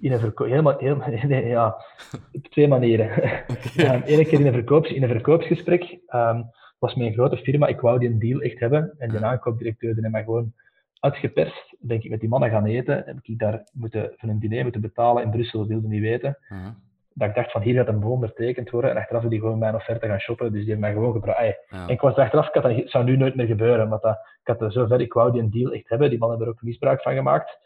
[0.00, 1.84] in een helemaal, helemaal, nee, ja,
[2.32, 3.10] op twee manieren.
[3.76, 5.98] Ehm, Eén keer in een, verkoops, in een verkoopsgesprek
[6.78, 8.94] was mijn grote firma, ik wou die een deal echt hebben.
[8.98, 10.52] En die aankoopdirecteur die mij gewoon
[11.00, 11.76] uitgeperst.
[11.78, 13.02] Ben ik met die mannen gaan eten.
[13.06, 16.38] Heb ik daar moeten, voor een diner moeten betalen in Brussel, wilde niet weten.
[16.48, 16.66] Uh-huh.
[17.18, 18.90] Dat ik dacht van hier gaat een boom ondertekend worden.
[18.90, 20.52] En achteraf is die gewoon mijn offerte gaan shoppen.
[20.52, 21.66] Dus die heeft mij gewoon gebruikt.
[21.68, 23.88] En ik was er achteraf, ik dat, zou nu nooit meer gebeuren.
[23.88, 26.10] Maar dat, ik had er zo ver, ik wou die een deal echt hebben.
[26.10, 27.58] Die mannen hebben er ook misbruik van gemaakt.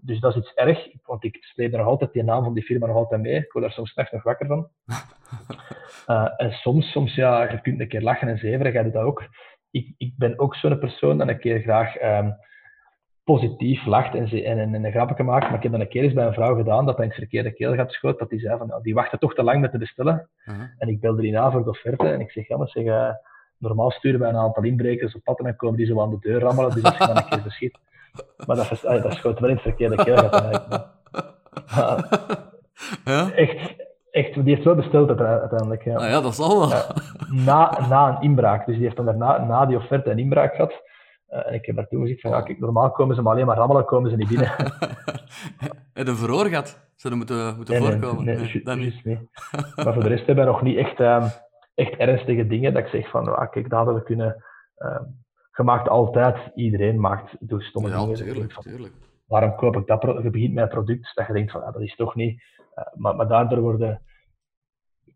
[0.00, 2.62] Dus dat is iets erg, want ik sleep er nog altijd die naam van die
[2.62, 3.36] firma nog altijd mee.
[3.36, 4.68] Ik word daar soms echt nog wakker van.
[6.06, 9.02] Eh, en soms, soms, ja, je kunt een keer lachen en zeveren, jij doet dat
[9.02, 9.28] ook.
[9.70, 12.30] Ik, ik ben ook zo'n persoon dat een keer graag ehm,
[13.34, 15.44] positief lacht en, ze- en, en, en een grapje maakt.
[15.48, 17.20] Maar ik heb dat een keer eens bij een vrouw gedaan, dat hij in het
[17.20, 19.78] verkeerde keelgat schoot, dat die zei van, ja, die wachtte toch te lang met te
[19.78, 20.28] bestellen.
[20.78, 23.08] En ik belde die na voor de offerte en ik zeg, ja, maar zeg, eh,
[23.58, 26.16] normaal sturen wij een aantal inbrekers op pad en dan komen die zo aan de
[26.20, 27.78] deur rammelen, dus als je dan een keer verschiet.
[28.46, 29.96] Maar dat, ah, dat schoot wel in het verkeerde.
[29.96, 30.90] Maar
[33.04, 33.30] ja?
[33.30, 33.74] echt,
[34.10, 35.84] echt, die heeft wel besteld uite- uiteindelijk.
[35.84, 35.94] Ja.
[35.96, 36.78] Ah ja, dat zal wel.
[37.44, 38.66] Na, na een inbraak.
[38.66, 40.82] Dus die heeft dan daarna, na die offerte een inbraak gehad.
[41.30, 43.46] Eh, en ik heb daar toen gezegd van, ja, kijk, normaal komen ze maar alleen
[43.46, 44.48] maar rammelen, komen ze niet binnen.
[45.92, 46.88] en een verhoor gehad.
[46.96, 48.24] Zou er moeten, moeten Nee, nee, voorkomen?
[48.24, 49.04] nee, Nee, niet.
[49.04, 49.18] niet.
[49.76, 51.26] Maar voor de rest hebben we nog niet echt, ehm,
[51.74, 54.44] echt ernstige dingen dat ik zeg van, ah, kijk, dat hadden we kunnen...
[54.76, 55.04] ehm
[55.56, 58.14] je maakt altijd, iedereen maakt, doet stomme Ja, dingen.
[58.14, 58.92] Tuurlijk, van, tuurlijk.
[59.26, 59.98] waarom koop ik dat?
[60.00, 62.42] pro- Je begint met een product dat je denkt van, ah, dat is toch niet...
[62.74, 64.02] eh, maar, maar daardoor worden...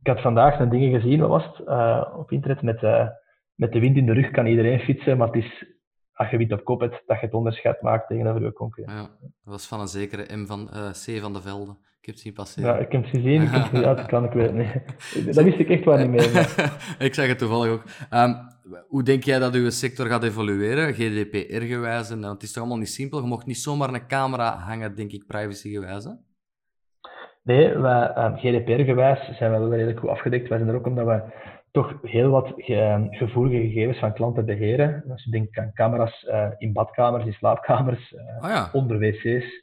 [0.01, 2.81] Ik had vandaag een dingen gezien, wat was het, eh, op internet, met,
[3.55, 5.67] met de wind in de rug kan iedereen fietsen, maar het is
[6.15, 8.99] als je wind op kop hebt, dat je het onderscheid maakt tegenover je concurrent.
[8.99, 11.71] Ja, dat was van een zekere M van eh, C van de Velde.
[12.01, 12.71] Ik heb het zien passeren.
[12.71, 14.73] Ja, ik heb het gezien, ik heb het kan ik weet niet.
[15.35, 16.33] Dat wist ik echt wel niet meer.
[16.33, 17.83] maar- ik zeg het toevallig ook.
[18.11, 18.33] Ehm,
[18.89, 22.09] hoe denk jij dat uw sector gaat evolueren, GDPR-gewijs?
[22.09, 23.21] Want het is toch allemaal niet simpel?
[23.21, 26.09] Je mocht niet zomaar een camera hangen, denk ik, privacy-gewijs.
[27.43, 30.49] Nee, wij, ehm, GDPR-gewijs zijn we wel redelijk goed afgedekt.
[30.49, 31.23] Wij zijn er ook omdat we
[31.75, 35.05] toch heel wat ge- ehm, gevoelige gegevens van klanten beheren.
[35.11, 38.69] Als je denkt aan camera's eh, in badkamers, in slaapkamers, eh, Oh ja.
[38.73, 39.63] onder wc's,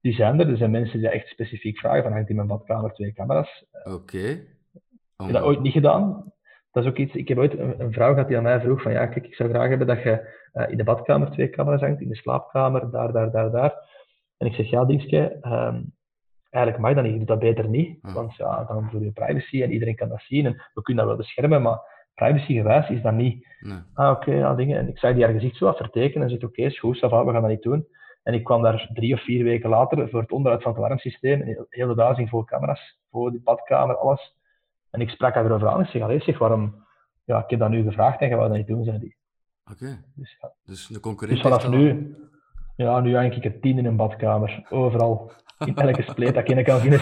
[0.00, 0.48] die zijn er.
[0.48, 3.64] Er zijn mensen die echt specifiek vragen van hangt in mijn badkamer twee camera's.
[3.84, 4.38] Oké.
[5.16, 6.32] Heb dat ooit niet gedaan.
[6.72, 8.82] Dat is ook iets, ik heb ooit een, een vrouw gehad die aan mij vroeg
[8.82, 11.80] van ja, kijk, ik zou graag hebben dat je eh, in de badkamer twee camera's
[11.80, 13.74] hangt, in de slaapkamer, daar, daar, daar, daar.
[14.36, 15.82] En ik zeg, ja, Dingske, ehm,
[16.50, 18.14] eigenlijk mag dat niet, je doet dat beter niet, Ah.
[18.14, 21.14] want ja, dan voor je privacy en iedereen kan dat zien en we kunnen dat
[21.16, 21.80] wel beschermen, maar
[22.14, 23.46] privacygewijs is dat niet.
[23.60, 23.78] Nee.
[23.94, 24.78] Ah, oké, ja, dingen.
[24.78, 27.08] En ik zag die haar gezicht zo wat vertekenen en zei, oké, is goed, we
[27.08, 27.86] gaan dat niet doen.
[28.22, 31.40] En ik kwam daar drie of vier weken later voor het onderhoud van het alarmsysteem,
[31.40, 34.36] en heel- de ging vol camera's, voor de badkamer, alles.
[34.90, 35.80] En ik sprak haar erover aan.
[35.80, 36.84] Ik zeg, allee, zeg, waarom...
[37.24, 39.16] Ja, ik heb dat nu gevraagd en je wou dat niet doen, zei die.
[39.72, 40.00] Oké.
[40.14, 40.52] Dus, ja.
[40.64, 42.14] Dus de concurrent dus vanaf nu...
[42.76, 44.66] Ja, nu hang ik er tien in een badkamer.
[44.68, 45.32] Overal.
[45.64, 47.00] In elke spleet dat ik in kan vinden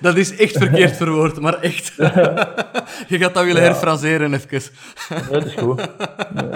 [0.00, 1.94] dat is echt verkeerd verwoord, maar echt.
[3.12, 3.68] Je gaat dat willen Ja.
[3.68, 4.72] herfraseren even.
[5.30, 5.88] Dat is goed.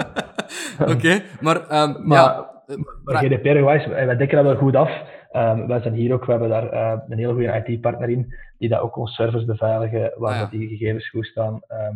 [0.93, 1.67] Oké, maar...
[1.67, 4.91] ehm, Maar, ja, eh, maar GDPR-gewijs, wij wij dekken dat wel goed af.
[5.31, 8.69] Ehm, wij zijn hier ook, we hebben daar eh, een hele goede IT-partner in, die
[8.69, 10.57] dat ook ons servers beveiligen, waar Ah, ja.
[10.57, 11.61] die gegevens goed staan.
[11.67, 11.95] Ehm,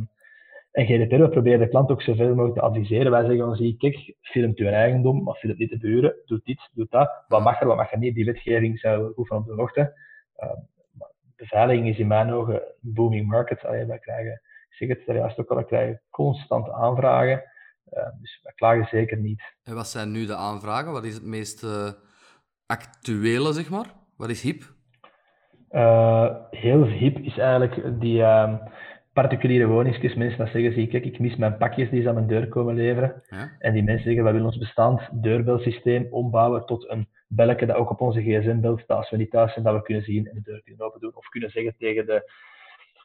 [0.77, 3.11] en GDPR, we proberen de klant ook zoveel mogelijk te adviseren.
[3.11, 6.69] Wij zeggen ons hier, kijk, filmt uw eigendom, maar film niet de buren, doe dit,
[6.73, 7.23] doe dat.
[7.27, 9.53] Wat mag er, wat mag er niet, die wetgeving zijn we goed van op de
[9.53, 9.93] hoogte.
[10.35, 10.57] Ehm,
[11.35, 13.65] beveiliging is in mijn ogen een booming market.
[13.65, 17.43] Allee, wij krijgen, ik zeg het juist ook al, we krijgen constant aanvragen.
[17.93, 19.41] Uh, dus wij klagen zeker niet.
[19.63, 20.91] En wat zijn nu de aanvragen?
[20.91, 21.89] Wat is het meest uh,
[22.65, 23.85] actuele, zeg maar?
[24.17, 24.63] Wat is hip?
[25.71, 28.53] Uh, heel hip is eigenlijk die uh,
[29.21, 30.15] particuliere woningsjes.
[30.15, 32.75] Mensen dat zeggen, zie kijk, ik mis mijn pakjes die ze aan mijn deur komen
[32.75, 33.23] leveren.
[33.29, 33.51] Ja?
[33.59, 37.89] En die mensen zeggen, wij willen ons bestaand deurbelsysteem ombouwen tot een belletje dat ook
[37.89, 40.33] op onze gsm belt, dat als we niet thuis zijn, dat we kunnen zien en
[40.35, 41.15] de deur kunnen open doen.
[41.15, 42.31] Of kunnen zeggen tegen de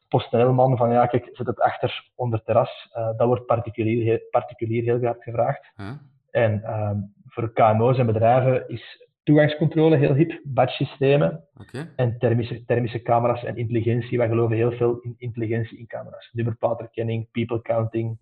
[0.09, 2.91] PostNL-man van, ja, kijk, zet het achter onder terras.
[2.97, 5.73] Uh, dat wordt particulier, heel, particulier heel hard gevraagd.
[5.77, 6.01] Ja?
[6.31, 6.91] En uh,
[7.27, 11.93] voor KMO's en bedrijven is toegangscontrole heel hip, badge-systemen okay.
[11.97, 14.19] en thermische, thermische camera's en intelligentie.
[14.19, 16.31] Wij geloven heel veel in intelligentie in camera's.
[16.33, 18.19] Nummerplaatherkenning, people counting,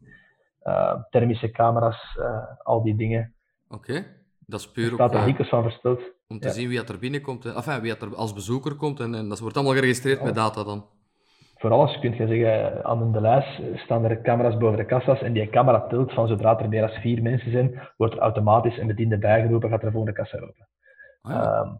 [0.63, 3.35] uh, thermische camera's, uh, al die dingen.
[3.69, 4.07] Oké,
[4.47, 6.01] dat is puur er staat er van versteld.
[6.29, 6.53] Om te ja.
[6.53, 9.57] zien wie er binnenkomt, en, enfin, wie er als bezoeker komt en, en dat wordt
[9.57, 10.25] allemaal geregistreerd ja.
[10.25, 10.85] met data dan.
[11.57, 15.33] Voor alles kun je zeggen, aan de lijst staan er camera's boven de kassa's en
[15.33, 18.87] die camera tilt van zodra er meer dan vier mensen zijn, wordt er automatisch een
[18.87, 20.69] bediende bijgeroepen, gaat er de kassa open.
[21.23, 21.79] Ah, um,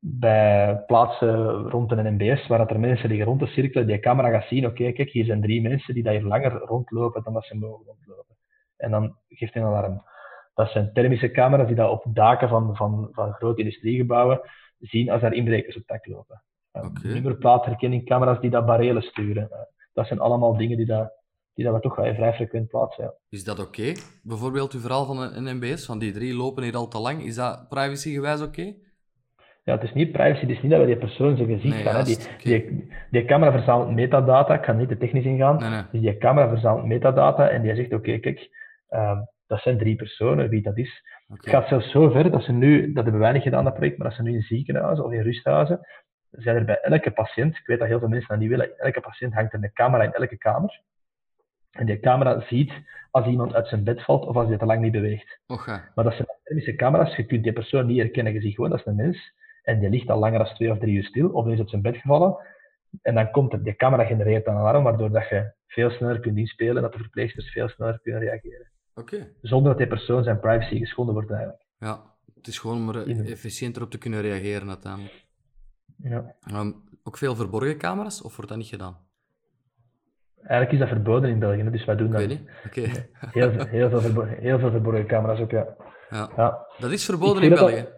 [0.00, 4.30] bij plaatsen rond een NBS, waar dat er mensen liggen rond te cirkelen, die camera
[4.30, 7.32] gaat zien, oké, okay, kijk, hier zijn drie mensen die daar hier langer rondlopen dan
[7.32, 8.36] dat ze mogen rondlopen.
[8.76, 10.02] En dan geeft hij een alarm.
[10.54, 14.40] Dat zijn thermische camera's die dat op daken van, van, van grote industriegebouwen
[14.78, 16.42] zien als daar inbrekers op dak lopen.
[16.72, 17.12] Um, okay.
[17.12, 19.48] Nummerplaatherkenningcamera's die dat barelen sturen.
[19.52, 19.58] Uh,
[19.92, 21.12] dat zijn allemaal dingen die dat,
[21.58, 23.04] die dat we toch vrij frequent plaatsen.
[23.04, 23.14] Ja.
[23.28, 23.80] Is dat oké?
[23.80, 23.96] Okay?
[24.22, 27.22] Bijvoorbeeld uw verhaal van een NBS, van die drie lopen hier al te lang.
[27.22, 28.60] Is dat privacygewijs oké?
[28.60, 28.76] Okay?
[29.64, 31.84] Ja, het is niet privacy, het is niet dat we die persoon zijn gezicht nee,
[31.84, 32.04] gaan.
[32.04, 32.36] Die, okay.
[32.42, 35.56] die, die, camera verzamelt metadata, ik ga niet te technisch ingaan.
[35.56, 35.82] Nee, nee.
[35.92, 38.48] Dus die camera verzamelt metadata en die zegt, oké, kijk,
[38.90, 41.02] um, dat zijn drie personen, wie dat is.
[41.28, 43.98] Het gaat zelfs zo ver dat ze nu, dat hebben wij niet gedaan, dat project,
[43.98, 45.80] maar dat ze nu in ziekenhuizen of in rusthuizen,
[46.30, 49.00] zijn er bij elke patiënt, ik weet dat heel veel mensen dat niet willen, elke
[49.00, 50.80] patiënt hangt er een camera in elke kamer.
[51.78, 52.72] En die camera ziet
[53.10, 55.40] als iemand uit zijn bed valt of als hij te lang niet beweegt.
[55.46, 55.82] Okay.
[55.94, 58.32] Maar dat zijn thermische camera's, je kunt die persoon niet herkennen.
[58.32, 60.78] Je ziet gewoon dat is een mens en die ligt al langer dan twee of
[60.78, 62.36] drie uur stil of is op zijn bed gevallen.
[63.02, 66.36] En dan komt er, die camera genereert een alarm, waardoor dat je veel sneller kunt
[66.36, 68.70] inspelen en dat de verpleegsters veel sneller kunnen reageren.
[68.94, 69.32] Okay.
[69.40, 71.62] Zonder dat die persoon zijn privacy geschonden wordt eigenlijk.
[71.78, 75.26] Ja, het is gewoon om er efficiënter op te kunnen reageren uiteindelijk.
[75.96, 76.34] Ja.
[76.52, 79.07] Um, ook veel verborgen camera's, of wordt dat niet gedaan?
[80.48, 82.22] Eigenlijk is dat verboden in België, dus wij doen dat.
[82.66, 82.90] Okay.
[83.32, 85.76] Heel, heel, veel verborgen, heel veel verborgen camera's ook, ja.
[86.10, 86.30] Ja.
[86.36, 86.66] ja.
[86.78, 87.74] Dat is verboden in België?
[87.74, 87.92] Dat,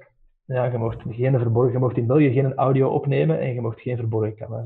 [0.44, 3.80] ja, je mocht, geen verborgen, je mocht in België geen audio opnemen en je mocht
[3.80, 4.62] geen verborgen camera.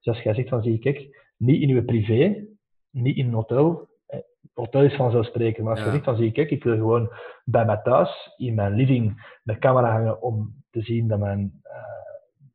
[0.00, 2.46] Dus als jij zegt van, zie kijk, niet in je privé,
[2.90, 4.18] niet in een hotel, eh,
[4.54, 7.12] hotel is vanzelfsprekend, maar als je zegt van, zie kijk, ik wil gewoon
[7.44, 11.72] bij mij thuis, in mijn living, de camera hangen om te zien dat mijn uh,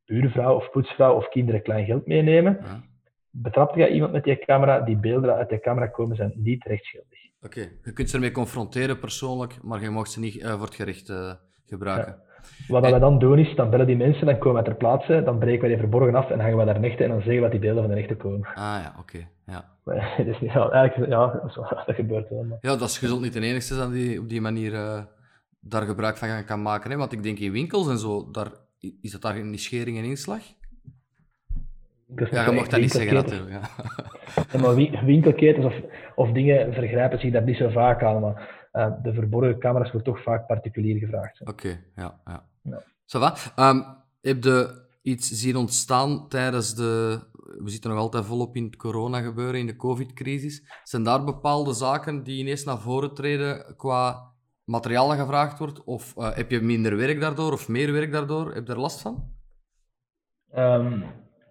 [0.05, 2.93] buurvrouw of poetsvrouw of kinderen klein geld meenemen, ja
[3.41, 7.19] betrapte je iemand met die camera, die beelden uit die camera komen zijn niet rechtsgeldig.
[7.41, 10.75] Oké, je kunt ze ermee confronteren persoonlijk, maar je mag ze niet uh, voor het
[10.75, 11.33] gericht uh,
[11.65, 12.23] gebruiken.
[12.67, 12.93] Wat en...
[12.93, 15.61] we dan doen is, dan bellen die mensen, dan komen we ter plaatse, dan breken
[15.61, 17.59] we die verborgen af en hangen we daar rechten en dan zeggen we wat die
[17.59, 18.47] beelden van de rechten komen.
[18.47, 18.99] Ah ja, oké.
[18.99, 19.27] Okay.
[19.45, 20.23] Ja.
[20.23, 21.51] dus, ja, eigenlijk, ja,
[21.85, 22.43] dat gebeurt wel.
[22.43, 22.57] Maar...
[22.61, 25.03] Ja, dat is gezond niet de enige zijn die op die manier uh,
[25.59, 26.91] daar gebruik van kan maken.
[26.91, 26.97] Hè?
[26.97, 28.51] Want ik denk in winkels en zo, daar,
[29.01, 30.41] is dat daar een schering en inslag?
[32.31, 33.51] Ja, je mocht dat niet zeggen natuurlijk.
[33.51, 33.61] Ja.
[34.51, 35.73] ja maar winkelketens of,
[36.15, 40.05] of dingen vergrijpen zich daar niet zo vaak aan, maar uh, de verborgen camera's wordt
[40.05, 41.41] toch vaak particulier gevraagd.
[41.41, 42.19] Oké, okay, ja.
[42.25, 42.45] ja.
[43.05, 43.69] ja.
[43.69, 43.85] Um,
[44.21, 47.19] heb je iets zien ontstaan tijdens de...
[47.57, 50.63] We zitten nog altijd volop in het corona gebeuren, in de covid-crisis.
[50.83, 54.31] Zijn daar bepaalde zaken die ineens naar voren treden qua
[54.63, 55.83] materiaal dat gevraagd wordt?
[55.83, 58.53] Of uh, heb je minder werk daardoor of meer werk daardoor?
[58.53, 59.33] Heb je er last van?
[60.55, 61.03] Um,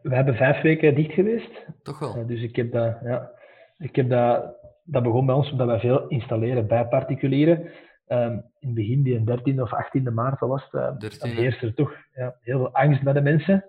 [0.05, 1.67] we hebben vijf weken dicht geweest.
[1.83, 2.19] Toch wel?
[2.19, 3.31] Uh, dus ik heb dat, ja,
[3.79, 7.71] ik heb dat, dat begon bij ons omdat wij veel installeren bij particulieren.
[8.09, 11.66] Um, in het begin, die 13 of 18 maart was het, uh, 13, dan heerste
[11.66, 13.64] er toch ja, heel veel angst bij de mensen.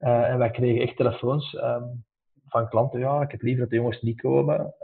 [0.00, 2.04] Uh, en wij kregen echt telefoons um,
[2.46, 3.00] van klanten.
[3.00, 4.74] Ja, ik heb liever dat de jongens niet komen.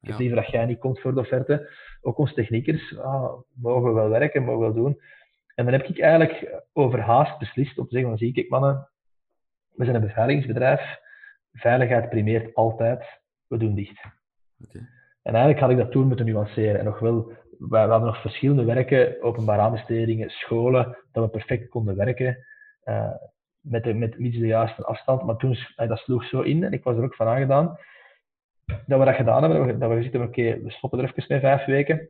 [0.00, 1.70] ik heb liever dat jij niet komt voor de offerte.
[2.00, 5.00] Ook onze techniekers, ah, mogen we wel werken, mogen we wel doen.
[5.54, 8.88] En dan heb ik eigenlijk overhaast beslist om te zeggen van, zie ik mannen,
[9.76, 10.98] we zijn een beveiligingsbedrijf.
[11.52, 13.04] Veiligheid primeert altijd.
[13.46, 14.04] We doen dicht.
[14.64, 14.82] Okay.
[15.22, 16.78] En eigenlijk had ik dat toen moeten nuanceren.
[16.78, 21.96] En nog wel, we, hadden nog verschillende werken, openbare aanbestedingen, scholen, dat we perfect konden
[21.96, 22.46] werken.
[22.84, 23.14] Uh,
[23.60, 25.22] met, de, met de juiste afstand.
[25.22, 27.78] Maar toen, uh, dat sloeg zo in, en ik was er ook van aangedaan,
[28.86, 29.78] dat we dat gedaan hebben.
[29.78, 32.08] Dat we gezegd hebben, oké, we stoppen er even met vijf weken.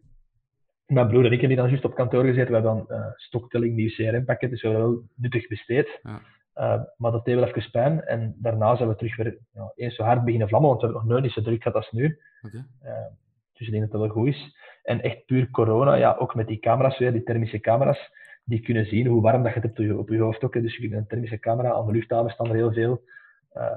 [0.86, 2.46] Mijn broer en ik hebben die dan juist op kantoor gezeten.
[2.46, 6.00] We hebben dan uh, stoktelling, nieuw CRM-pakket, dus we hebben wel nuttig besteed.
[6.02, 6.20] Ja.
[6.58, 8.04] Uh, maar dat deed wel even pijn.
[8.04, 11.04] En daarna zijn we terug weer ja, eens zo hard beginnen vlammen, want we hebben
[11.04, 12.18] nog nooit niet zo druk gehad als nu.
[12.42, 12.64] Okay.
[12.84, 13.06] Uh,
[13.52, 14.56] dus ik denk dat dat wel goed is.
[14.82, 18.10] En echt puur corona, ja, ook met die camera's weer, die thermische camera's,
[18.44, 20.52] die kunnen zien hoe warm dat je het hebt op je, op je hoofd ook.
[20.52, 23.02] Dus je kunt een thermische camera, aan de luchthaven staan er heel veel.
[23.54, 23.72] Uh,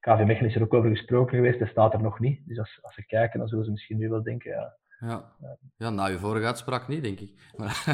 [0.00, 2.40] KV Mechelen is er ook over gesproken geweest, dat staat er nog niet.
[2.46, 4.74] Dus als, als ze kijken, dan zullen ze misschien nu wel denken, ja...
[5.06, 5.24] Ja,
[5.76, 7.52] ja na je vorige uitspraak niet, denk ik.
[7.56, 7.84] Maar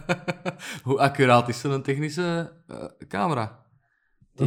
[0.86, 3.64] hoe accuraat is zo'n technische uh, camera?
[4.42, 4.46] 0,1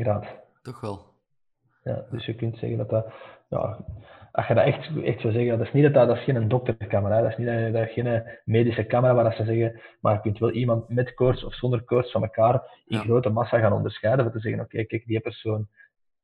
[0.00, 0.26] graad.
[0.62, 1.12] Toch wel.
[1.82, 3.12] Ja, dus je kunt zeggen dat dat...
[3.48, 3.84] Ja,
[4.32, 6.48] als je dat echt, echt zou zeggen, dat is niet dat dat, dat is geen
[6.48, 10.38] doktercamera, dat is niet dat, dat geen medische camera waar ze zeggen, maar je kunt
[10.38, 14.32] wel iemand met koorts of zonder koorts van elkaar in grote massa gaan onderscheiden, om
[14.32, 15.68] te zeggen, oké, kijk, die persoon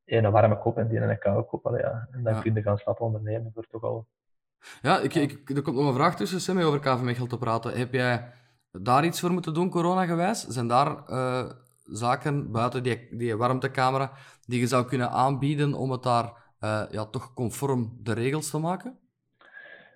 [0.04, 2.08] een warme kop en die een koude kop, ja.
[2.10, 4.06] en dan kun je gaan stappen ondernemen voor toch al...
[4.82, 7.78] Ja, ik, ik, er komt nog een vraag tussen, Sammy, over KV Mechelen te praten.
[7.78, 8.32] Heb jij
[8.72, 10.46] daar iets voor moeten doen, corona-gewijs?
[10.46, 11.50] Zijn daar uh,
[11.84, 14.10] zaken buiten die, die warmtecamera
[14.46, 16.24] die je zou kunnen aanbieden om het daar
[16.60, 18.98] uh, ja, toch conform de regels te maken?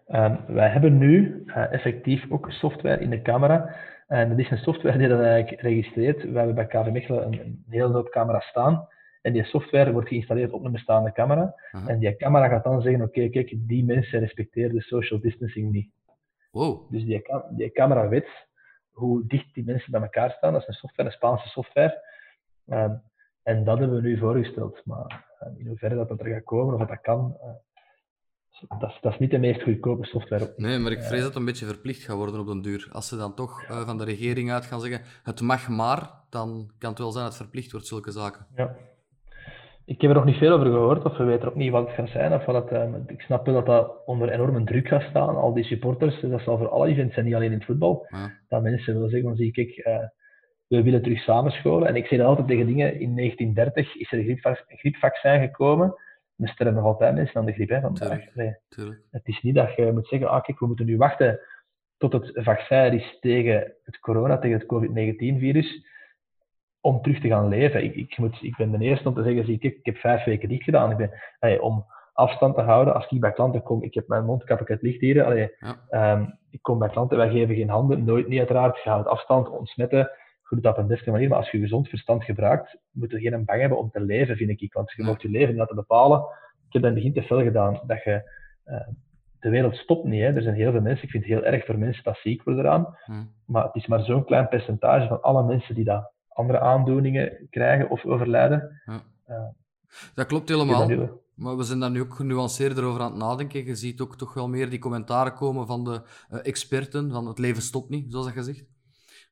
[0.08, 3.74] Uh, wij hebben nu uh, effectief ook software in de camera.
[4.08, 6.22] En dat is een software die dat eigenlijk registreert.
[6.22, 8.88] We hebben bij KV Mechelen een, een hele hoop camera's staan.
[9.24, 11.54] En die software wordt geïnstalleerd op een bestaande camera.
[11.86, 15.72] En die camera gaat dan zeggen, oké, okay, kijk, die mensen respecteren de social distancing
[15.72, 15.90] niet.
[16.50, 16.90] Wow.
[16.90, 18.28] Dus die, die camera weet
[18.90, 20.52] hoe dicht die mensen bij elkaar staan.
[20.52, 22.02] Dat is een software, een Spaanse software.
[22.66, 23.02] Um,
[23.42, 24.80] en dat hebben we nu voorgesteld.
[24.84, 28.90] Maar uh, in hoeverre dat, dat er gaat komen of dat, dat kan, uh, dat,
[28.90, 30.52] is, dat is niet de meest goedkope software.
[30.56, 32.88] Nee, maar ik vrees dat het een beetje verplicht gaat worden op den duur.
[32.92, 36.70] Als ze dan toch uh, van de regering uit gaan zeggen, het mag maar, dan
[36.78, 38.46] kan het wel zijn dat het verplicht wordt, zulke zaken.
[38.54, 38.76] Ja.
[39.86, 41.94] Ik heb er nog niet veel over gehoord, of we weten ook niet wat het
[41.94, 42.32] gaat zijn.
[42.32, 45.64] Of wat het, ik snap wel dat dat onder enorme druk gaat staan, al die
[45.64, 46.20] supporters.
[46.20, 48.06] Dus dat zal voor alle events zijn, niet alleen in het voetbal.
[48.08, 48.32] Ja.
[48.48, 49.84] Dat mensen willen zeggen, zie ik,
[50.66, 51.88] we willen terug samenscholen.
[51.88, 55.94] En ik zeg dat altijd tegen dingen, in 1930 is er een griepvaccin gekomen.
[56.36, 57.68] Er sterven nog altijd mensen aan de griep.
[57.68, 58.34] Hè, vandaag.
[58.34, 58.56] Nee.
[59.10, 61.40] Het is niet dat je moet zeggen, ah, kijk, we moeten nu wachten
[61.96, 65.86] tot het vaccin er is tegen het corona, tegen het COVID-19-virus,
[66.84, 67.84] om terug te gaan leven.
[67.84, 70.24] Ik, ik, moet, ik ben de eerste om te zeggen, zie, kijk, ik heb vijf
[70.24, 70.90] weken dicht gedaan.
[70.90, 70.96] Ik
[71.40, 74.82] ben, om afstand te houden, als ik bij klanten kom, ik heb mijn mondkapje het
[74.82, 75.24] licht hier.
[75.24, 75.54] Allee,
[75.88, 76.12] ja.
[76.12, 78.82] um, ik kom bij klanten, wij geven geen handen, nooit niet uiteraard.
[78.82, 80.10] Je houdt afstand, ontsmetten
[80.48, 83.44] doet dat op een deftige manier, maar als je gezond verstand gebruikt, moet je geen
[83.44, 84.72] bang hebben om te leven, vind ik.
[84.72, 85.08] Want je ja.
[85.08, 86.18] mocht je leven laten bepalen.
[86.66, 88.30] Ik heb dat in het begin te veel gedaan, dat je...
[88.66, 88.88] Uh,
[89.40, 90.20] de wereld stopt niet.
[90.20, 90.34] Hè.
[90.34, 92.64] Er zijn heel veel mensen, ik vind het heel erg voor mensen dat ziek worden
[92.64, 92.96] eraan.
[93.46, 97.90] Maar het is maar zo'n klein percentage van alle mensen die dat andere aandoeningen krijgen
[97.90, 98.80] of overlijden.
[98.84, 99.02] Ja.
[99.28, 99.48] Uh,
[100.14, 100.88] dat klopt helemaal.
[101.34, 103.64] Maar we zijn daar nu ook genuanceerder over aan het nadenken.
[103.64, 107.38] Je ziet ook toch wel meer die commentaren komen van de uh, experten, van het
[107.38, 108.64] leven stopt niet, zoals dat gezegd.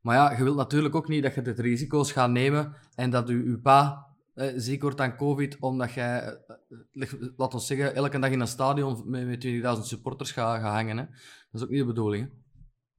[0.01, 3.29] Maar ja, je wilt natuurlijk ook niet dat je de risico's gaat nemen en dat
[3.29, 8.19] je, je pa eh, ziek wordt aan COVID, omdat jij, eh, laten we zeggen, elke
[8.19, 10.97] dag in een stadion met, met 20.000 supporters gaat, hangen.
[10.97, 11.05] Hè.
[11.05, 12.31] Dat is ook niet de bedoeling.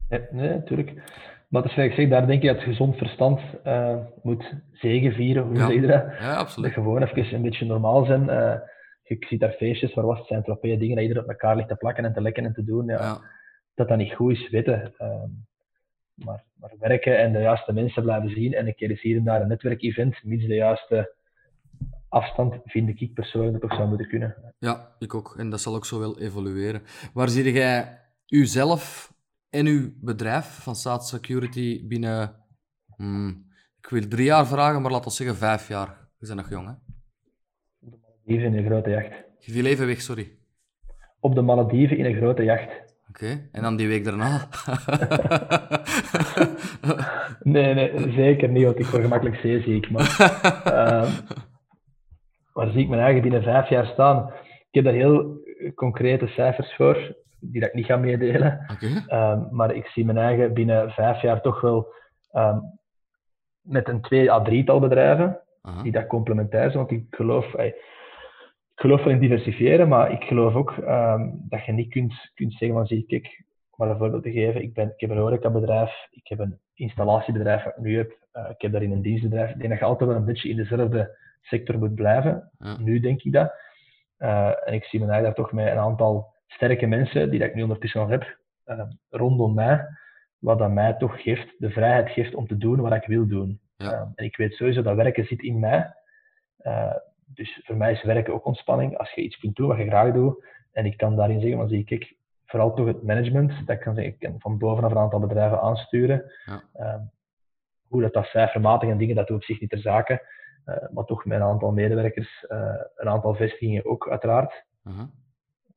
[0.07, 0.19] Hè?
[0.31, 0.93] Nee, natuurlijk.
[1.53, 5.55] Maar dat is ik zeg, daar denk ik dat gezond verstand uh, moet zegenvieren, hoe
[5.55, 5.65] ja.
[5.65, 6.03] zeg je dat?
[6.19, 6.75] Ja, absoluut.
[6.75, 8.23] Dat gewoon even een beetje normaal zijn.
[8.23, 8.55] Uh,
[9.03, 11.67] je ziet daar feestjes, waar was het zijn tropee dingen, dat iedereen op elkaar ligt
[11.67, 12.85] te plakken en te lekken en te doen.
[12.85, 13.21] Ja, ja.
[13.73, 14.93] Dat dat niet goed is, weten.
[14.99, 15.23] Uh,
[16.13, 18.53] maar, maar, werken en de juiste mensen blijven zien.
[18.53, 21.15] En een keer is hier en daar een netwerkevent, mits de juiste
[22.09, 24.35] afstand, vind ik persoonlijk dat toch zou moeten kunnen.
[24.59, 25.35] Ja, ik ook.
[25.37, 26.81] En dat zal ook zo wel evolueren.
[27.13, 29.12] Waar zie jij uzelf
[29.53, 32.35] en uw bedrijf van Saat Security binnen,
[32.95, 33.45] hmm,
[33.81, 35.87] ik wil drie jaar vragen, maar laten we zeggen vijf jaar.
[36.19, 36.73] We zijn nog jong, hè?
[37.79, 39.11] Op de Malediven in een grote jacht.
[39.39, 40.37] Je viel even weg, sorry.
[41.19, 42.69] Op de Malediven in een grote jacht.
[43.09, 43.49] Oké, okay.
[43.51, 44.47] en dan die week daarna?
[47.53, 49.89] nee, nee, zeker niet, want ik word gemakkelijk zeeziek.
[49.91, 50.17] Maar,
[50.67, 51.13] uh,
[52.53, 54.33] waar zie ik mijn eigen binnen vijf jaar staan?
[54.69, 55.41] Ik heb daar heel
[55.75, 57.15] concrete cijfers voor,
[57.51, 58.65] die dat ik niet ga meedelen.
[58.71, 59.31] Okay.
[59.31, 61.93] Um, maar ik zie mijn eigen binnen vijf jaar toch wel
[62.33, 62.79] um,
[63.61, 65.39] met een twee à drietal bedrijven,
[65.83, 66.85] die dat complementair zijn.
[66.85, 67.75] Want ik geloof, ik
[68.75, 72.77] geloof wel in diversifiëren, maar ik geloof ook um, dat je niet kunt, kunt zeggen
[72.77, 76.07] van zie kijk, om maar een voorbeeld te geven, ik, ben, ik heb een horecabedrijf,
[76.11, 79.49] ik heb een installatiebedrijf wat ik nu heb, uh, ik heb daarin een dienstbedrijf.
[79.49, 82.51] Ik denk dat je altijd wel een beetje in dezelfde sector moet blijven.
[82.57, 82.77] Ja.
[82.79, 83.53] Nu denk ik dat.
[84.19, 87.55] Uh, en ik zie me daar toch met een aantal sterke mensen, die dat ik
[87.55, 89.87] nu ondertussen al heb, uh, rondom mij,
[90.37, 93.61] wat dat mij toch geeft, de vrijheid geeft om te doen wat ik wil doen.
[93.77, 94.11] Ja.
[94.15, 95.93] en ik weet sowieso dat werken zit in mij.
[97.25, 98.97] dus voor mij is werken ook ontspanning.
[98.97, 101.67] Als je iets kunt doen wat je graag doet, en ik kan daarin zeggen, dan
[101.67, 104.91] zie ik, kijk, vooral toch het management, dat ik kan zeggen, ik kan van bovenaf
[104.91, 106.31] een aantal bedrijven aansturen.
[106.45, 106.63] Ja.
[106.75, 107.01] Uh,
[107.87, 110.27] hoe dat, dat cijfermatig en dingen, dat doe op zich niet ter zake.
[110.65, 114.65] Uh, maar toch met een aantal medewerkers, uh, een aantal vestigingen ook uiteraard.
[114.83, 115.07] Uh -huh.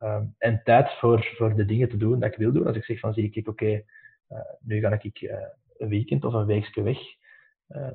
[0.06, 2.66] Um, en tijd voor, voor de dingen te doen dat ik wil doen.
[2.66, 3.84] Als ik zeg van zie ik, oké, okay,
[4.60, 5.22] nu ga ik
[5.78, 6.98] een weekend of een weekje weg.
[7.68, 7.94] Ehm,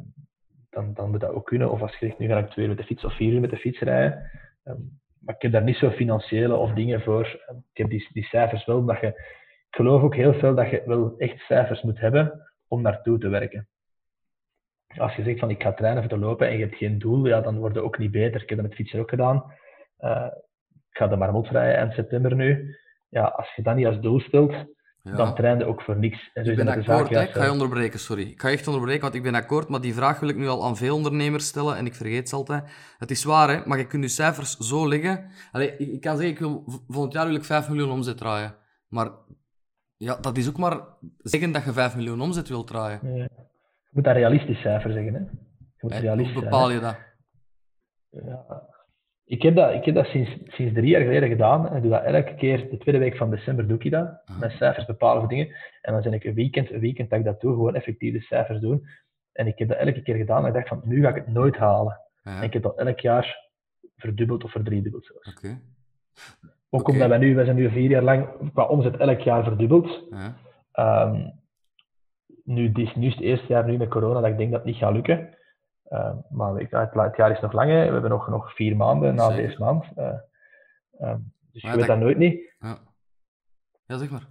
[0.70, 1.72] dan, dan moet dat ook kunnen.
[1.72, 3.40] Of als je zegt, nu ga ik twee uur met de fiets of vier uur
[3.40, 4.32] met de fiets rijden.
[4.64, 7.26] Um, maar ik heb daar niet zo financiële of dingen voor.
[7.74, 10.84] Ik heb die, die cijfers wel, omdat je, ik geloof ook heel veel dat je
[10.86, 13.68] wel echt cijfers moet hebben om naartoe te werken.
[14.98, 17.28] Als je zegt van ik ga trainen voor te lopen en je hebt geen doel,
[17.28, 18.42] ja, dan word je ook niet beter.
[18.42, 19.54] Ik heb dat met fietsen ook gedaan.
[20.00, 20.51] Uh, ik
[20.92, 22.76] ga de Marmot rijden eind september nu.
[23.10, 24.54] Ja, als je dat niet als doel stelt,
[25.04, 25.16] ja.
[25.16, 26.30] dan trainde ook voor niks.
[26.34, 28.22] En zo ik ben akkoord, ik ga je onderbreken, sorry.
[28.22, 30.66] Ik ga echt onderbreken, want ik ben akkoord, maar die vraag wil ik nu al
[30.66, 32.64] aan veel ondernemers stellen en ik vergeet ze altijd.
[32.98, 35.30] Het is waar, hè, maar je kunt je cijfers zo leggen.
[35.52, 38.56] Allee, ik, ik kan zeggen, ik wil, volgend jaar wil ik 5 miljoen omzet draaien.
[38.88, 39.10] Maar
[39.98, 40.80] ja, dat is ook maar
[41.18, 43.00] zeggen dat je 5 miljoen omzet wilt draaien.
[43.16, 43.24] Ja.
[43.24, 45.20] Je moet dat realistisch cijfer zeggen, hè.
[45.20, 46.98] Je moet realistisch hoe bepaal je dat?
[48.10, 48.70] Ja,
[49.32, 51.70] ik heb dat, ik heb dat sinds, sinds drie jaar geleden gedaan.
[51.70, 54.22] En ik doe dat elke keer, de tweede week van december doe ik dat.
[54.40, 55.48] Met cijfers bepalen voor dingen.
[55.82, 58.22] En dan ben ik een weekend, een weekend dat ik dat doe, gewoon effectief de
[58.22, 58.88] cijfers doen.
[59.32, 60.42] En ik heb dat elke keer gedaan.
[60.42, 62.00] En ik dacht van, nu ga ik het nooit halen.
[62.24, 63.50] En ik heb dat elk jaar
[63.96, 65.36] verdubbeld of verdriedubbeld zelfs.
[65.36, 65.60] Oké.
[66.70, 70.04] Ook omdat wij nu, wij zijn nu vier jaar lang qua omzet elk jaar verdubbeld.
[70.74, 71.32] Um,
[72.44, 74.80] nu, is, nu het eerste jaar nu met corona dat ik denk dat het niet
[74.80, 75.38] gaat lukken.
[75.92, 77.86] Uh, maar ik, het, het, jaar is nog lang, hè.
[77.86, 79.48] we hebben nog, nog vier maanden na Zeker.
[79.48, 79.86] deze maand.
[79.98, 80.14] Uh,
[81.00, 81.16] uh,
[81.52, 82.56] dus je weet dat nooit niet.
[82.60, 82.78] Ja.
[83.86, 84.28] ja, zeg maar.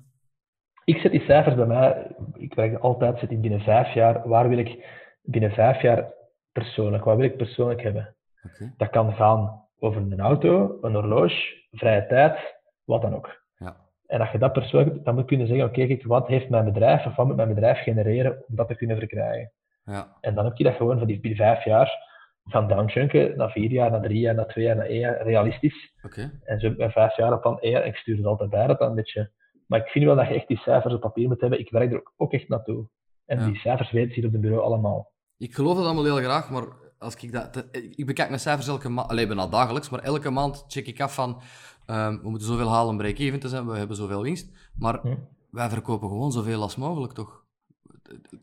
[0.85, 4.59] Ik zet die cijfers bij mij, ik werk altijd, ik binnen vijf jaar, waar wil
[4.59, 4.87] ik
[5.23, 6.13] binnen vijf jaar
[6.53, 8.17] persoonlijk, wat wil ik persoonlijk hebben?
[8.43, 8.75] Okay.
[8.77, 12.55] Dat kan gaan over een auto, een horloge, vrije tijd,
[12.85, 13.43] wat dan ook.
[13.57, 13.77] Ja.
[14.07, 16.65] En als je dat persoonlijk, dan moet je kunnen zeggen, oké, okay, wat heeft mijn
[16.65, 19.53] bedrijf, of wat moet mijn bedrijf genereren om dat te kunnen verkrijgen?
[19.85, 20.17] Ja.
[20.21, 22.09] En dan heb je dat gewoon van die vijf jaar
[22.45, 25.93] van downchunken naar vier jaar, naar drie jaar, naar twee jaar, naar één jaar, realistisch.
[26.03, 26.41] Okay.
[26.45, 28.89] En zo bij vijf jaar op plan één ik stuur het altijd bij, dat dan
[28.89, 29.31] een beetje.
[29.67, 31.59] Maar ik vind wel dat je echt die cijfers op papier moet hebben.
[31.59, 32.89] Ik werk er ook echt naartoe.
[33.27, 35.13] En die cijfers weten ze hier op het bureau allemaal.
[35.39, 36.65] Ik geloof dat allemaal heel graag, maar
[36.99, 37.69] als ik dat...
[37.97, 39.11] Ik bekijk mijn cijfers elke maand...
[39.11, 41.43] Alleen bijna dagelijks, maar elke maand check ik af van...
[41.87, 44.71] Um, we moeten zoveel halen om break-even te zijn, we hebben zoveel winst.
[44.79, 45.17] Maar hm.
[45.51, 47.45] wij verkopen gewoon zoveel als mogelijk, toch?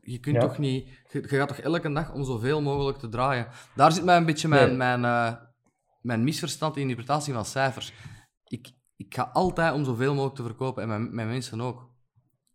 [0.02, 1.04] Je kunt toch niet...
[1.12, 3.48] Je, gaat toch elke dag om zoveel mogelijk te draaien.
[3.76, 5.34] Daar zit mij een beetje mijn, mijn, uh,
[6.02, 7.94] mijn misverstand in de interpretatie van cijfers.
[8.48, 11.90] Ik, ik ga altijd om zoveel mogelijk te verkopen en mijn, mijn mensen ook.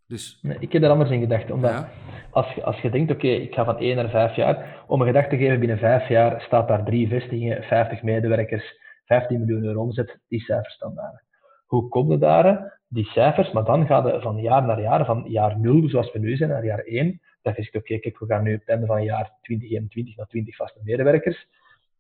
[0.07, 0.39] Dus...
[0.43, 1.51] Nee, ik heb er anders in gedacht.
[1.51, 1.89] Omdat ja.
[2.31, 5.07] als, je, als je denkt, oké, ik ga van 1 naar 5 jaar, om een
[5.07, 9.81] gedachte te geven, binnen 5 jaar staat daar drie vestigingen, 50 medewerkers, 15 miljoen euro
[9.81, 11.25] omzet, die cijfers staan daar.
[11.73, 12.81] Hoe kom je daar?
[12.93, 16.19] die cijfers, maar dan gaat het van jaar naar jaar, van jaar 0, zoals we
[16.19, 17.21] nu zijn, naar jaar 1.
[17.43, 20.27] Dan is het oké, kijk, we gaan nu op het einde van jaar 2021 naar
[20.27, 21.49] 20 vaste medewerkers.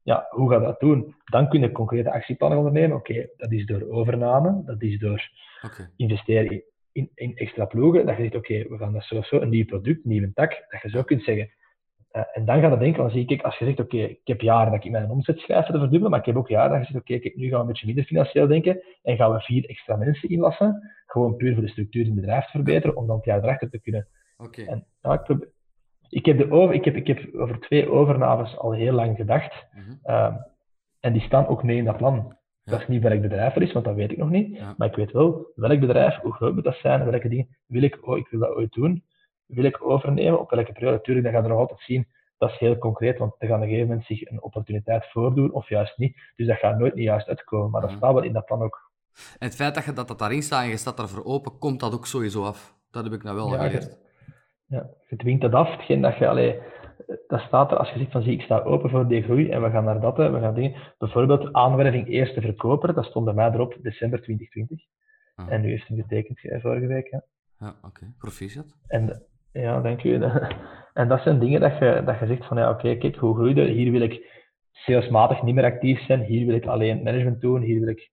[0.03, 1.14] Ja, hoe ga je dat doen?
[1.25, 2.97] Dan kun je concrete actieplannen ondernemen.
[2.97, 5.31] Oké, dat is door overname, dat is door
[5.64, 5.91] okay.
[5.97, 6.62] investeren
[6.93, 8.07] in, in, extra ploegen.
[8.07, 10.64] Dat je zegt, oké, we gaan dat zo, zo een nieuw product, een nieuwe tak.
[10.68, 11.51] Dat je zo kunt zeggen,
[12.13, 14.41] uh, en dan ga je denken, dan zie ik, als je zegt, oké, ik heb
[14.41, 16.93] jaren dat ik mijn omzet schrijf te verdubbelen, maar ik heb ook jaren dat je
[16.93, 19.97] zegt, oké, nu gaan we een beetje minder financieel denken en gaan we vier extra
[19.97, 23.25] mensen inlassen, gewoon puur voor de structuur in het bedrijf te verbeteren, om dan het
[23.25, 24.09] jaar erachter te kunnen.
[24.37, 24.63] Oké.
[24.63, 25.49] En ik, probeer,
[26.09, 29.67] ik, heb de over, ik, heb, ik heb over twee overnames al heel lang gedacht,
[29.73, 30.45] mm -hmm.
[31.01, 32.37] en die staan ook mee in dat plan.
[32.65, 34.57] Dat is niet welk bedrijf er is, want dat weet ik nog niet.
[34.57, 34.75] Ja.
[34.77, 38.07] Maar ik weet wel welk bedrijf, hoe groot moet dat zijn, welke dingen wil ik,
[38.07, 39.05] oh, ik wil dat ooit doen
[39.55, 40.97] wil ik overnemen, op welke periode.
[40.97, 42.07] Natuurlijk, dat gaat er nog altijd zien.
[42.39, 45.53] Dat is heel concreet, want er gaat op een gegeven moment zich een opportuniteit voordoen,
[45.53, 46.17] of juist niet.
[46.37, 48.91] Dus dat gaat nooit niet juist uitkomen, maar dat staat wel in dat plan ook.
[49.39, 51.81] En het feit dat je dat, dat daarin staat en je staat daarvoor open, komt
[51.81, 52.75] dat ook sowieso af.
[52.91, 53.83] Dat heb ik nou wel ja, geleerd.
[53.85, 53.97] Je,
[54.67, 55.71] ja, je dwingt dat af.
[55.71, 56.61] Hetgeen dat je, allee,
[57.27, 59.63] dat staat er als je zegt van zie ik sta open voor die groei en
[59.63, 60.95] we gaan naar dat, we gaan dingen.
[60.99, 64.87] Bijvoorbeeld aanwerving eerste verkoper, dat stond bij mij erop december 2020.
[65.35, 65.53] Ah.
[65.53, 67.11] En nu heeft hij getekend vorige week.
[67.11, 67.25] Ja,
[67.59, 67.87] ja oké.
[67.87, 68.15] Okay.
[68.19, 68.77] Proficiat.
[68.87, 70.21] En ja, dank u.
[70.93, 73.63] En dat zijn dingen dat je, dat je zegt van ja, oké, kijk, hoe groeide?
[73.63, 74.27] Hier wil ik
[74.73, 78.11] salesmatig niet meer actief zijn, hier wil ik alleen management doen, hier wil ik...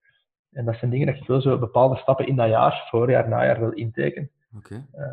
[0.52, 3.60] En dat zijn dingen dat je wel zo bepaalde stappen in dat jaar, voorjaar, najaar,
[3.60, 4.30] wil intekenen.
[4.58, 4.86] Oké.
[4.96, 5.06] Uh,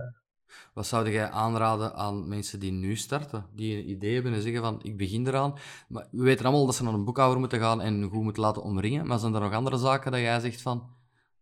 [0.74, 4.62] Wat zou jij aanraden aan mensen die nu starten, die een idee hebben en zeggen
[4.62, 5.55] van ik begin eraan.
[5.89, 8.62] Maar we weten allemaal dat ze naar een boekhouder moeten gaan en goed moeten laten
[8.62, 9.07] omringen.
[9.07, 10.83] Maar zijn er nog andere zaken dat jij zegt van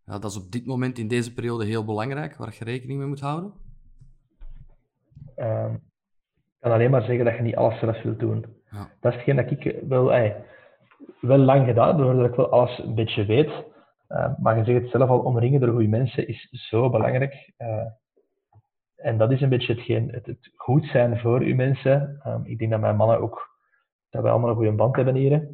[0.07, 3.09] ja, dat is op dit moment in deze periode heel belangrijk, waar je rekening mee
[3.09, 3.53] moet houden?
[5.37, 5.73] Uh,
[6.45, 8.45] ik kan alleen maar zeggen dat je niet alles zelf wilt doen.
[8.71, 8.89] Ja.
[9.01, 10.45] Dat is hetgeen dat ik wel, ey,
[11.21, 13.53] wel lang gedaan heb, dat ik wel alles een beetje weet.
[14.09, 17.53] Uh, maar je zegt het zelf al, omringen door goede mensen is zo belangrijk.
[17.59, 17.87] Uh,
[18.97, 22.21] en dat is een beetje hetgeen, het, het goed zijn voor uw mensen.
[22.23, 23.51] Ehm, ik denk dat mijn mannen ook,
[24.11, 25.49] dat we allemaal een goede band hebben hier.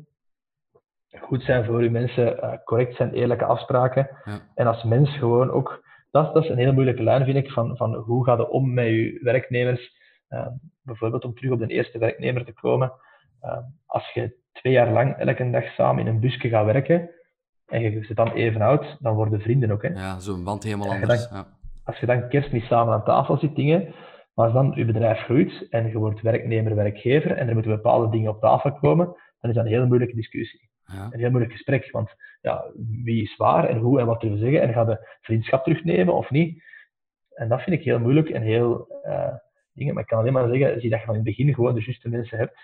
[1.21, 4.09] Goed zijn voor uw mensen, uh, correct zijn, eerlijke afspraken.
[4.25, 4.41] Ja.
[4.55, 7.77] En als mens gewoon ook, dat, dat is een hele moeilijke lijn vind ik, van,
[7.77, 9.99] van hoe gaat het om met uw werknemers.
[10.29, 10.53] Ehm,
[10.83, 12.93] bijvoorbeeld om terug op de eerste werknemer te komen.
[13.41, 17.11] Ehm, als je twee jaar lang elke dag samen in een busje gaat werken,
[17.67, 19.83] en je zit dan even oud, dan worden vrienden ook.
[19.83, 19.89] Hè?
[19.89, 21.29] Ja, zo'n band helemaal anders.
[21.31, 21.47] ja.
[21.85, 23.95] Als je dan kerstmis samen aan tafel zit, dingen,
[24.35, 28.11] maar als dan je bedrijf groeit en je wordt werknemer, werkgever en er moeten bepaalde
[28.11, 29.07] dingen op tafel komen,
[29.41, 30.69] dan is dat een heel moeilijke discussie.
[30.85, 31.09] Ja.
[31.11, 32.65] Een heel moeilijk gesprek, want ja,
[33.05, 36.31] wie is waar en hoe en wat durven zeggen en ga de vriendschap terugnemen of
[36.31, 36.63] niet?
[37.35, 39.35] En dat vind ik heel moeilijk en heel uh,
[39.73, 39.95] dingen.
[39.95, 41.85] Maar ik kan alleen maar zeggen, zie dat je van in het begin gewoon de
[41.85, 42.59] juiste mensen hebt.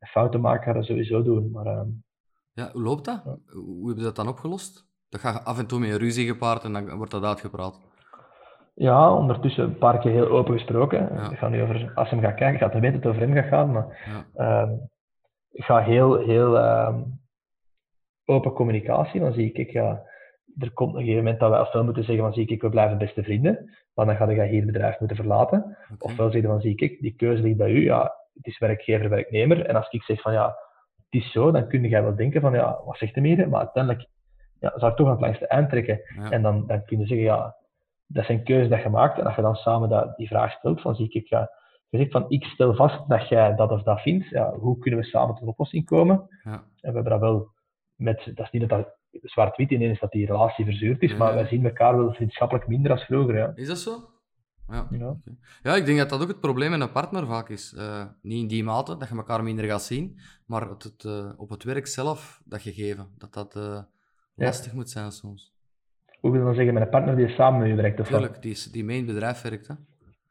[0.00, 1.50] fouten maken ga dat sowieso doen.
[1.50, 1.82] Maar, uh,
[2.52, 3.22] ja, hoe loopt dat?
[3.46, 4.90] Hoe heb je dat dan opgelost?
[5.08, 7.80] Dat gaat af en toe met een ruzie gepaard en dan wordt dat uitgepraat.
[8.74, 10.98] Ja, ondertussen een paar keer heel open gesproken.
[11.14, 11.30] Ja.
[11.30, 13.42] Ik ga nu over, als hem gaat kijken, gaat hij weten dat het over hem
[13.42, 13.72] gaat gaan.
[13.72, 14.62] Maar ja.
[14.62, 14.90] um,
[15.50, 17.20] ik ga heel, heel um,
[18.24, 19.20] open communicatie.
[19.20, 20.02] Dan zie ik, ik ja,
[20.58, 22.98] er komt een gegeven moment dat we ofwel moeten zeggen van zie ik, we blijven
[22.98, 23.70] beste vrienden.
[23.94, 25.58] Maar dan ga je hier het bedrijf moeten verlaten.
[25.58, 25.96] Okay.
[25.98, 27.84] Ofwel zeggen van zie ik, die keuze ligt bij u.
[27.84, 29.66] Ja, het is werkgever, werknemer.
[29.66, 30.46] En als ik zeg van ja,
[30.96, 33.48] het is zo, dan kun je wel denken van ja, wat zegt de meer?
[33.48, 34.08] Maar uiteindelijk
[34.60, 36.00] ja, zou ik toch aan het langste eind trekken.
[36.16, 36.30] Ja.
[36.30, 37.56] En dan, dan kun je zeggen ja,
[38.06, 39.18] dat zijn keuzes dat je maakt.
[39.18, 41.50] En als je dan samen dat, die vraag stelt, van zie ik, ja,
[41.88, 44.28] je zegt van ik stel vast dat jij dat of dat vindt.
[44.28, 46.28] Ja, hoe kunnen we samen tot een oplossing komen?
[46.42, 46.52] Ja.
[46.52, 47.48] En we hebben dat wel
[48.02, 48.88] met, dat is niet dat dat
[49.22, 51.16] zwart-wit in is dat die relatie verzuurd is, ja.
[51.16, 53.36] maar wij zien elkaar wel vriendschappelijk minder als vroeger.
[53.36, 53.52] Ja.
[53.54, 54.10] Is dat zo?
[54.68, 54.86] Ja.
[54.90, 55.16] Ja.
[55.62, 57.74] ja, ik denk dat dat ook het probleem met een partner vaak is.
[57.76, 61.32] Uh, niet in die mate dat je elkaar minder gaat zien, maar het, het uh,
[61.36, 63.78] op het werk zelf dat gegeven, dat dat uh,
[64.34, 64.76] lastig ja.
[64.76, 65.54] moet zijn soms.
[66.20, 68.00] Hoe wil je dan zeggen, met een partner die samen met je werkt?
[68.00, 69.68] Of Tuurlijk, die, die mee in het bedrijf werkt.
[69.68, 69.74] Hè?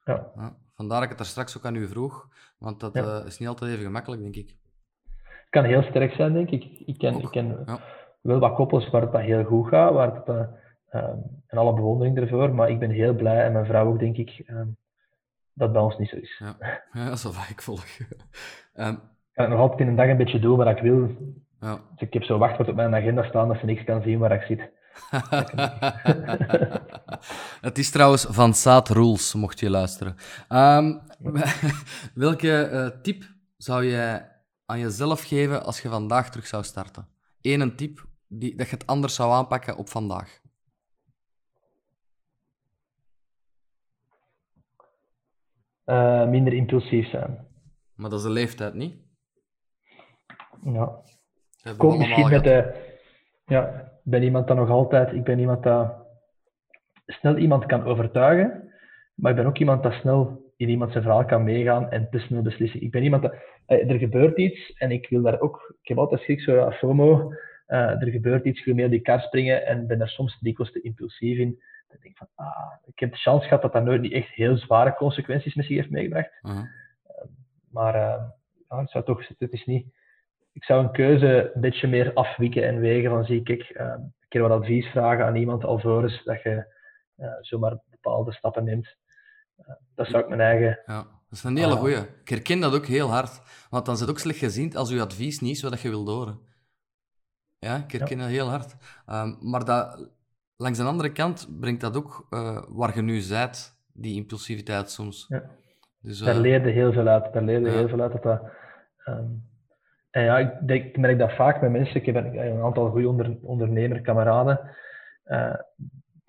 [0.05, 0.31] Ja.
[0.35, 0.57] ja.
[0.75, 3.71] Vandaar dat ik het er straks ook aan u vroeg, want dat is niet altijd
[3.71, 4.55] even gemakkelijk, denk ik.
[5.51, 6.63] Het kan heel sterk zijn, denk ik.
[6.85, 7.65] Ik ken, ik ken
[8.21, 10.49] wel wat koppels waar het dat heel goed gaat, waar het
[10.91, 14.17] Um, en alle bewondering ervoor, maar ik ben heel blij, en mijn vrouw ook, denk
[14.17, 14.77] ik, um,
[15.53, 16.37] dat bij ons niet zo is.
[16.39, 16.55] Ja,
[16.93, 17.85] ja dat is wel ik volg.
[18.75, 18.99] Um, ik
[19.33, 21.09] kan nog altijd in een dag een beetje doen wat ik wil.
[21.59, 21.79] Ja.
[21.95, 24.31] Dus ik heb zo wachtwoord op mijn agenda staan dat ze niks kan zien waar
[24.31, 24.69] ik zit.
[27.67, 30.15] het is trouwens van Saat Rules, mocht je luisteren.
[32.13, 33.23] welke uh, tip
[33.57, 34.21] zou je
[34.71, 37.07] aan jezelf geven als je vandaag terug zou starten?
[37.41, 40.41] Eén tip die, dat je het anders zou aanpakken op vandaag.
[45.91, 47.47] uh, minder impulsief zijn.
[47.95, 48.95] Maar dat is de leeftijd niet?
[50.63, 51.01] Ja.
[51.77, 52.89] Komt misschien met de...
[53.45, 53.67] Ja,
[54.03, 55.13] ik ben iemand dat nog altijd...
[55.13, 55.93] Ik ben iemand dat
[57.05, 58.73] snel iemand kan overtuigen,
[59.15, 62.19] maar ik ben ook iemand dat snel in iemand zijn verhaal kan meegaan en te
[62.19, 62.81] snel beslissen.
[62.81, 63.35] Ik ben iemand dat...
[63.65, 65.75] Eh, er gebeurt iets en ik wil daar ook...
[65.81, 67.33] Ik heb altijd schrik, zo FOMO.
[67.67, 70.73] Uh, er gebeurt iets, ik wil meer die kar springen en ben daar soms dikwijls
[70.73, 71.61] te impulsief in
[71.93, 74.57] ik denk van, ah, ik heb de chance gehad dat dat nooit niet echt heel
[74.57, 76.31] zware consequenties met zich heeft meegebracht.
[76.41, 76.59] Uh -huh.
[76.59, 76.65] uh,
[77.71, 77.93] maar
[78.69, 79.85] ja, het zou toch, het is niet,
[80.53, 84.13] ik zou een keuze een beetje meer afwikken en wegen van, zie ik, eh, een
[84.27, 86.65] keer wat advies vragen aan iemand alvorens dat je
[87.15, 88.95] eh, zomaar bepaalde stappen neemt.
[89.95, 90.79] Dat zou ik mijn eigen...
[90.85, 91.19] Ja.
[91.29, 91.97] Dat is een hele goeie.
[91.97, 93.41] Ik herken dat ook heel hard.
[93.69, 96.07] Want dan is het ook slecht gezien als je advies niet is wat je wilt
[96.07, 96.39] horen.
[97.59, 98.23] Ja, ik herken ja.
[98.23, 98.75] dat heel hard.
[99.07, 100.09] Um, maar dat
[100.55, 105.25] langs de andere kant brengt dat ook uh, waar je nu zit, die impulsiviteit soms.
[105.29, 105.43] Ja.
[106.01, 107.33] Dus, uh, daar leerde heel veel uit.
[107.33, 107.75] Daar leerde ja.
[107.75, 108.11] heel veel uit.
[108.11, 108.41] Dat dat,
[109.05, 109.49] um,
[110.09, 111.95] en ja, ik, denk, ik, merk dat vaak met mensen.
[111.95, 114.59] Ik heb een, een aantal goede onder, ondernemerkameraden.
[115.25, 115.53] Uh,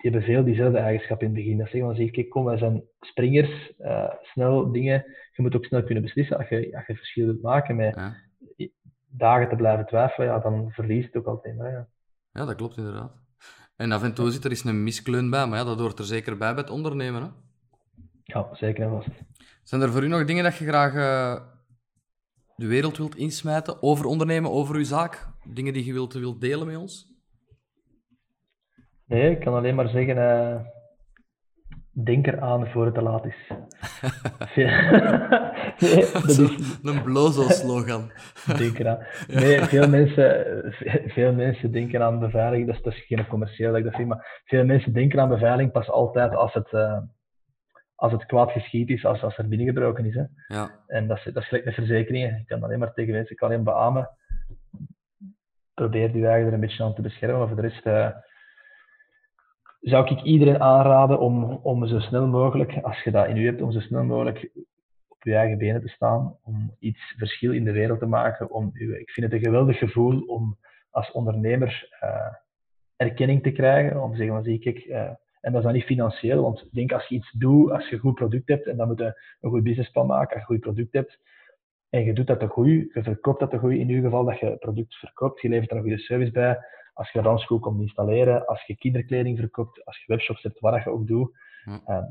[0.03, 1.57] die hebben veel diezelfde eigenschappen in het begin.
[1.57, 3.73] Dat zeggen van, zie ik, kom, wij zijn springers,
[4.21, 5.05] snel dingen.
[5.33, 7.75] Je moet ook snel kunnen beslissen als je, als je verschil wilt maken.
[7.75, 8.67] Met ja.
[9.07, 11.55] dagen te blijven twijfelen, ja, dan verliest het ook altijd.
[11.57, 11.87] Ja.
[12.31, 13.11] ja, dat klopt inderdaad.
[13.75, 16.05] En af en toe zit er eens een miskleun bij, maar ja, dat hoort er
[16.05, 17.21] zeker bij bij het ondernemen.
[17.21, 17.29] Hè?
[18.23, 19.09] Ja, zeker en vast.
[19.63, 21.45] Zijn er voor u nog dingen dat je graag uh,
[22.55, 25.27] de wereld wilt insmijten over ondernemen, over uw zaak?
[25.43, 27.12] Dingen die je wilt, wilt delen met ons?
[29.13, 30.59] Nee, ik kan alleen maar zeggen, uh,
[32.03, 33.47] denk eraan voor het te laat is.
[35.79, 36.37] nee, dat is...
[36.83, 38.11] Een blozo-slogan.
[38.57, 39.05] denk eraan.
[39.27, 40.45] Nee, veel mensen,
[41.07, 44.07] veel mensen denken aan beveiliging, dat is, dat is geen commercieel dat ik dat vind,
[44.07, 46.97] maar veel mensen denken aan beveiliging pas altijd als het, uh,
[47.95, 50.15] als het kwaad geschied is, als, als er binnengebroken is.
[50.15, 50.23] Hè.
[50.47, 50.71] Ja.
[50.87, 52.37] En dat is, dat is gelijk met verzekeringen.
[52.39, 54.09] Ik kan alleen maar tegen mensen, ik kan alleen beamen.
[55.73, 57.85] Probeer die eigen er een beetje aan te beschermen, maar voor de rest...
[57.85, 58.09] Uh,
[59.83, 63.61] zou ik iedereen aanraden om, om zo snel mogelijk, als je dat in u hebt,
[63.61, 64.49] om zo snel mogelijk
[65.07, 68.51] op je eigen benen te staan, om iets verschil in de wereld te maken.
[68.51, 70.57] Om u, ik vind het een geweldig gevoel om
[70.89, 72.33] als ondernemer uh,
[72.95, 75.01] erkenning te krijgen, om te zeggen van zie ik, uh,
[75.41, 77.95] en dat is dan niet financieel, want ik denk als je iets doet, als je
[77.95, 80.45] een goed product hebt, en dan moet je een goed businessplan maken, als je een
[80.45, 81.19] goed product hebt,
[81.89, 84.39] en je doet dat te goed, je verkoopt dat te goed in ieder geval, dat
[84.39, 86.59] je het product verkoopt, je levert er een goede service bij,
[86.93, 90.89] als je ranschool komt installeren, als je kinderkleding verkoopt, als je webshops hebt, wat je
[90.89, 91.37] ook doet,
[91.87, 92.03] uh,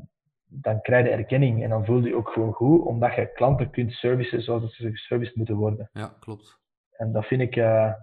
[0.45, 3.69] dan krijg je erkenning en dan voel je je ook gewoon goed, omdat je klanten
[3.69, 5.89] kunt servicen zoals ze geserviced moeten worden.
[5.93, 6.59] Ja, klopt.
[6.91, 7.93] En dat vind ik, uh,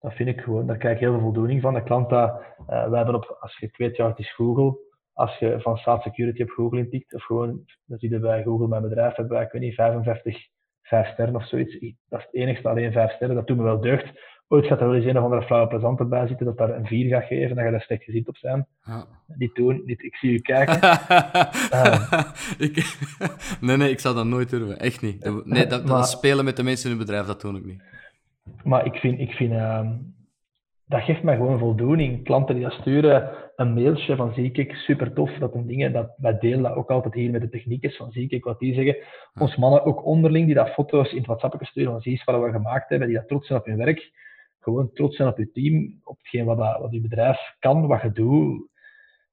[0.00, 1.74] dat vind ik gewoon, daar krijg ik heel veel voldoening van.
[1.74, 4.84] De klant dat, uh, wij hebben op, als je weet, ja, het is Google.
[5.12, 8.68] Als je van Staat Security op Google intikt, of gewoon, dan zie je bij Google,
[8.68, 10.48] mijn bedrijf, hebben wij, ik weet niet, 55,
[10.82, 11.72] 5 sterren of zoiets.
[12.08, 14.86] Dat is het enigste, alleen 5 sterren, dat doet me wel deugd ooit gaat er
[14.86, 17.56] wel eens een of andere flauwe plezant erbij zitten dat daar een 4 gaat geven,
[17.56, 18.66] dat je daar slecht gezien op zijn.
[18.82, 19.06] Ja.
[19.26, 20.82] Niet doen, niet, ik zie u kijken.
[21.72, 22.22] uh.
[22.66, 22.96] ik,
[23.60, 24.78] nee, nee, ik zou dat nooit durven.
[24.78, 25.44] Echt niet.
[25.44, 27.82] Nee, dat, maar, dat spelen met de mensen in het bedrijf, dat doe ik niet.
[28.64, 29.90] Maar ik vind, ik vind uh,
[30.86, 32.24] dat geeft mij gewoon voldoening.
[32.24, 36.14] Klanten die dat sturen, een mailtje van zie ik, super tof, dat een dingen, dat,
[36.16, 38.96] wij delen dat ook altijd hier met de techniekers, van zie ik, wat die zeggen.
[39.38, 42.42] Ons mannen ook onderling, die dat foto's in het WhatsApp sturen, van zie eens wat
[42.42, 44.10] we gemaakt hebben, die dat trots zijn op hun werk
[44.66, 48.02] gewoon trots zijn op je team, op hetgeen wat, dat, wat je bedrijf kan, wat
[48.02, 48.68] je doet.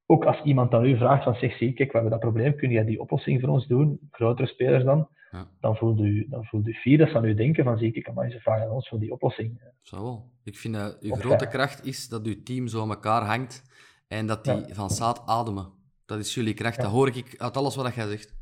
[0.05, 2.69] Ook als iemand aan u vraagt van zeg, zie, kijk, we hebben dat probleem, kun
[2.69, 3.99] jij die oplossing voor ons doen?
[4.11, 5.07] Grotere spelers dan.
[5.31, 5.47] Ja.
[5.59, 8.03] Dan voelt u, dan voelt u fier dat ze aan u denken van zie ik,
[8.03, 9.61] kan maar ze vragen aan ons voor die oplossing.
[9.81, 10.31] Zo wel.
[10.43, 13.63] Ik vind dat uw grote kracht is dat uw team zo aan elkaar hangt
[14.07, 15.71] en dat die van zaad ademen.
[16.05, 16.81] Dat is jullie kracht.
[16.81, 18.35] Dat hoor ik uit alles wat jij zegt.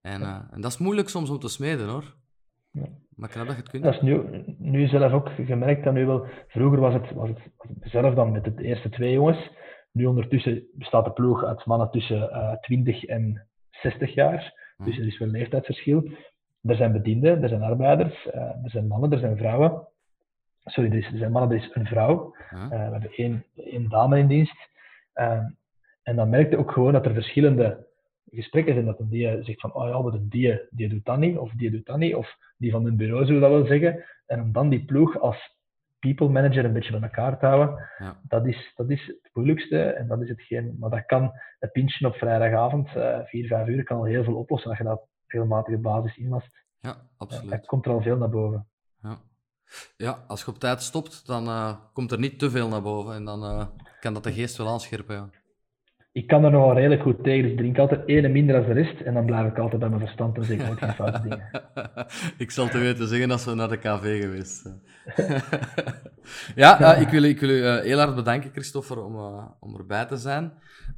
[0.00, 2.14] En, uh, en dat is moeilijk soms om te smeden hoor.
[3.16, 3.82] Maar knap dat je het kunt.
[3.82, 6.26] Dat is nu, nu zelf ook gemerkt dat nu wel.
[6.48, 7.38] Vroeger was het, was het,
[7.80, 9.50] zelf dan met de eerste twee jongens.
[9.92, 14.62] Nu ondertussen bestaat de ploeg uit mannen tussen uh, eh, 20 en 60 jaar.
[14.76, 16.10] Dus er is wel een leeftijdsverschil.
[16.62, 19.88] Er zijn bedienden, er zijn arbeiders, uh, er zijn mannen, er zijn vrouwen.
[20.64, 22.34] Sorry, er, is, er zijn mannen, er is een vrouw.
[22.52, 24.68] Uh, we hebben één, één dame in dienst.
[25.14, 25.44] Uh,
[26.02, 27.86] en dan merkte ook gewoon dat er verschillende
[28.30, 31.38] gesprekken zijn dat een die zegt van, oh ja, maar die, die doet dat niet,
[31.38, 34.04] of die doet dat niet, of die van hun bureau zullen dat wel zeggen.
[34.26, 35.52] En om dan die ploeg als
[35.98, 38.20] people manager een beetje bij elkaar te houden, ja.
[38.22, 42.06] dat, is, dat is het moeilijkste en dat is hetgeen, maar dat kan, een pintje
[42.06, 45.78] op vrijdagavond, uh, vier, vijf uur, kan al heel veel oplossen als je dat regelmatige
[45.78, 46.48] basis inlast.
[46.80, 47.52] Ja, absoluut.
[47.52, 48.66] Er komt er al veel naar boven.
[49.02, 49.18] Ja.
[49.96, 53.14] Ja, als je op tijd stopt, dan uh, komt er niet te veel naar boven
[53.14, 53.66] en dan uh,
[54.00, 55.14] kan dat de geest wel aanscherpen.
[55.14, 55.30] Ja
[56.14, 58.72] ik kan er nogal redelijk goed tegen, dus ik drink altijd ene minder als de
[58.72, 61.20] rest en dan blijf ik altijd bij mijn verstand en zeg ik nooit geen foute
[61.22, 61.50] dingen.
[62.44, 64.82] ik zal te weten zeggen als we naar de café geweest zijn.
[66.62, 69.76] ja, uh, ik wil, ik wil u uh, heel hard bedanken, Christopher, om, uh, om
[69.76, 70.52] erbij te zijn.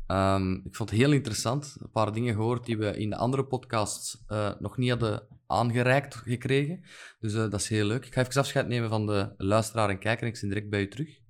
[0.06, 1.76] Um, ik vond het heel interessant.
[1.80, 4.24] Een paar dingen gehoord die we in de andere podcasts
[4.58, 6.80] nog niet hadden aangereikt gekregen.
[7.20, 8.06] Dus dat is heel leuk.
[8.06, 10.80] Ik ga even afscheid nemen van de luisteraar en kijker en ik zie direct bij
[10.80, 11.24] u terug.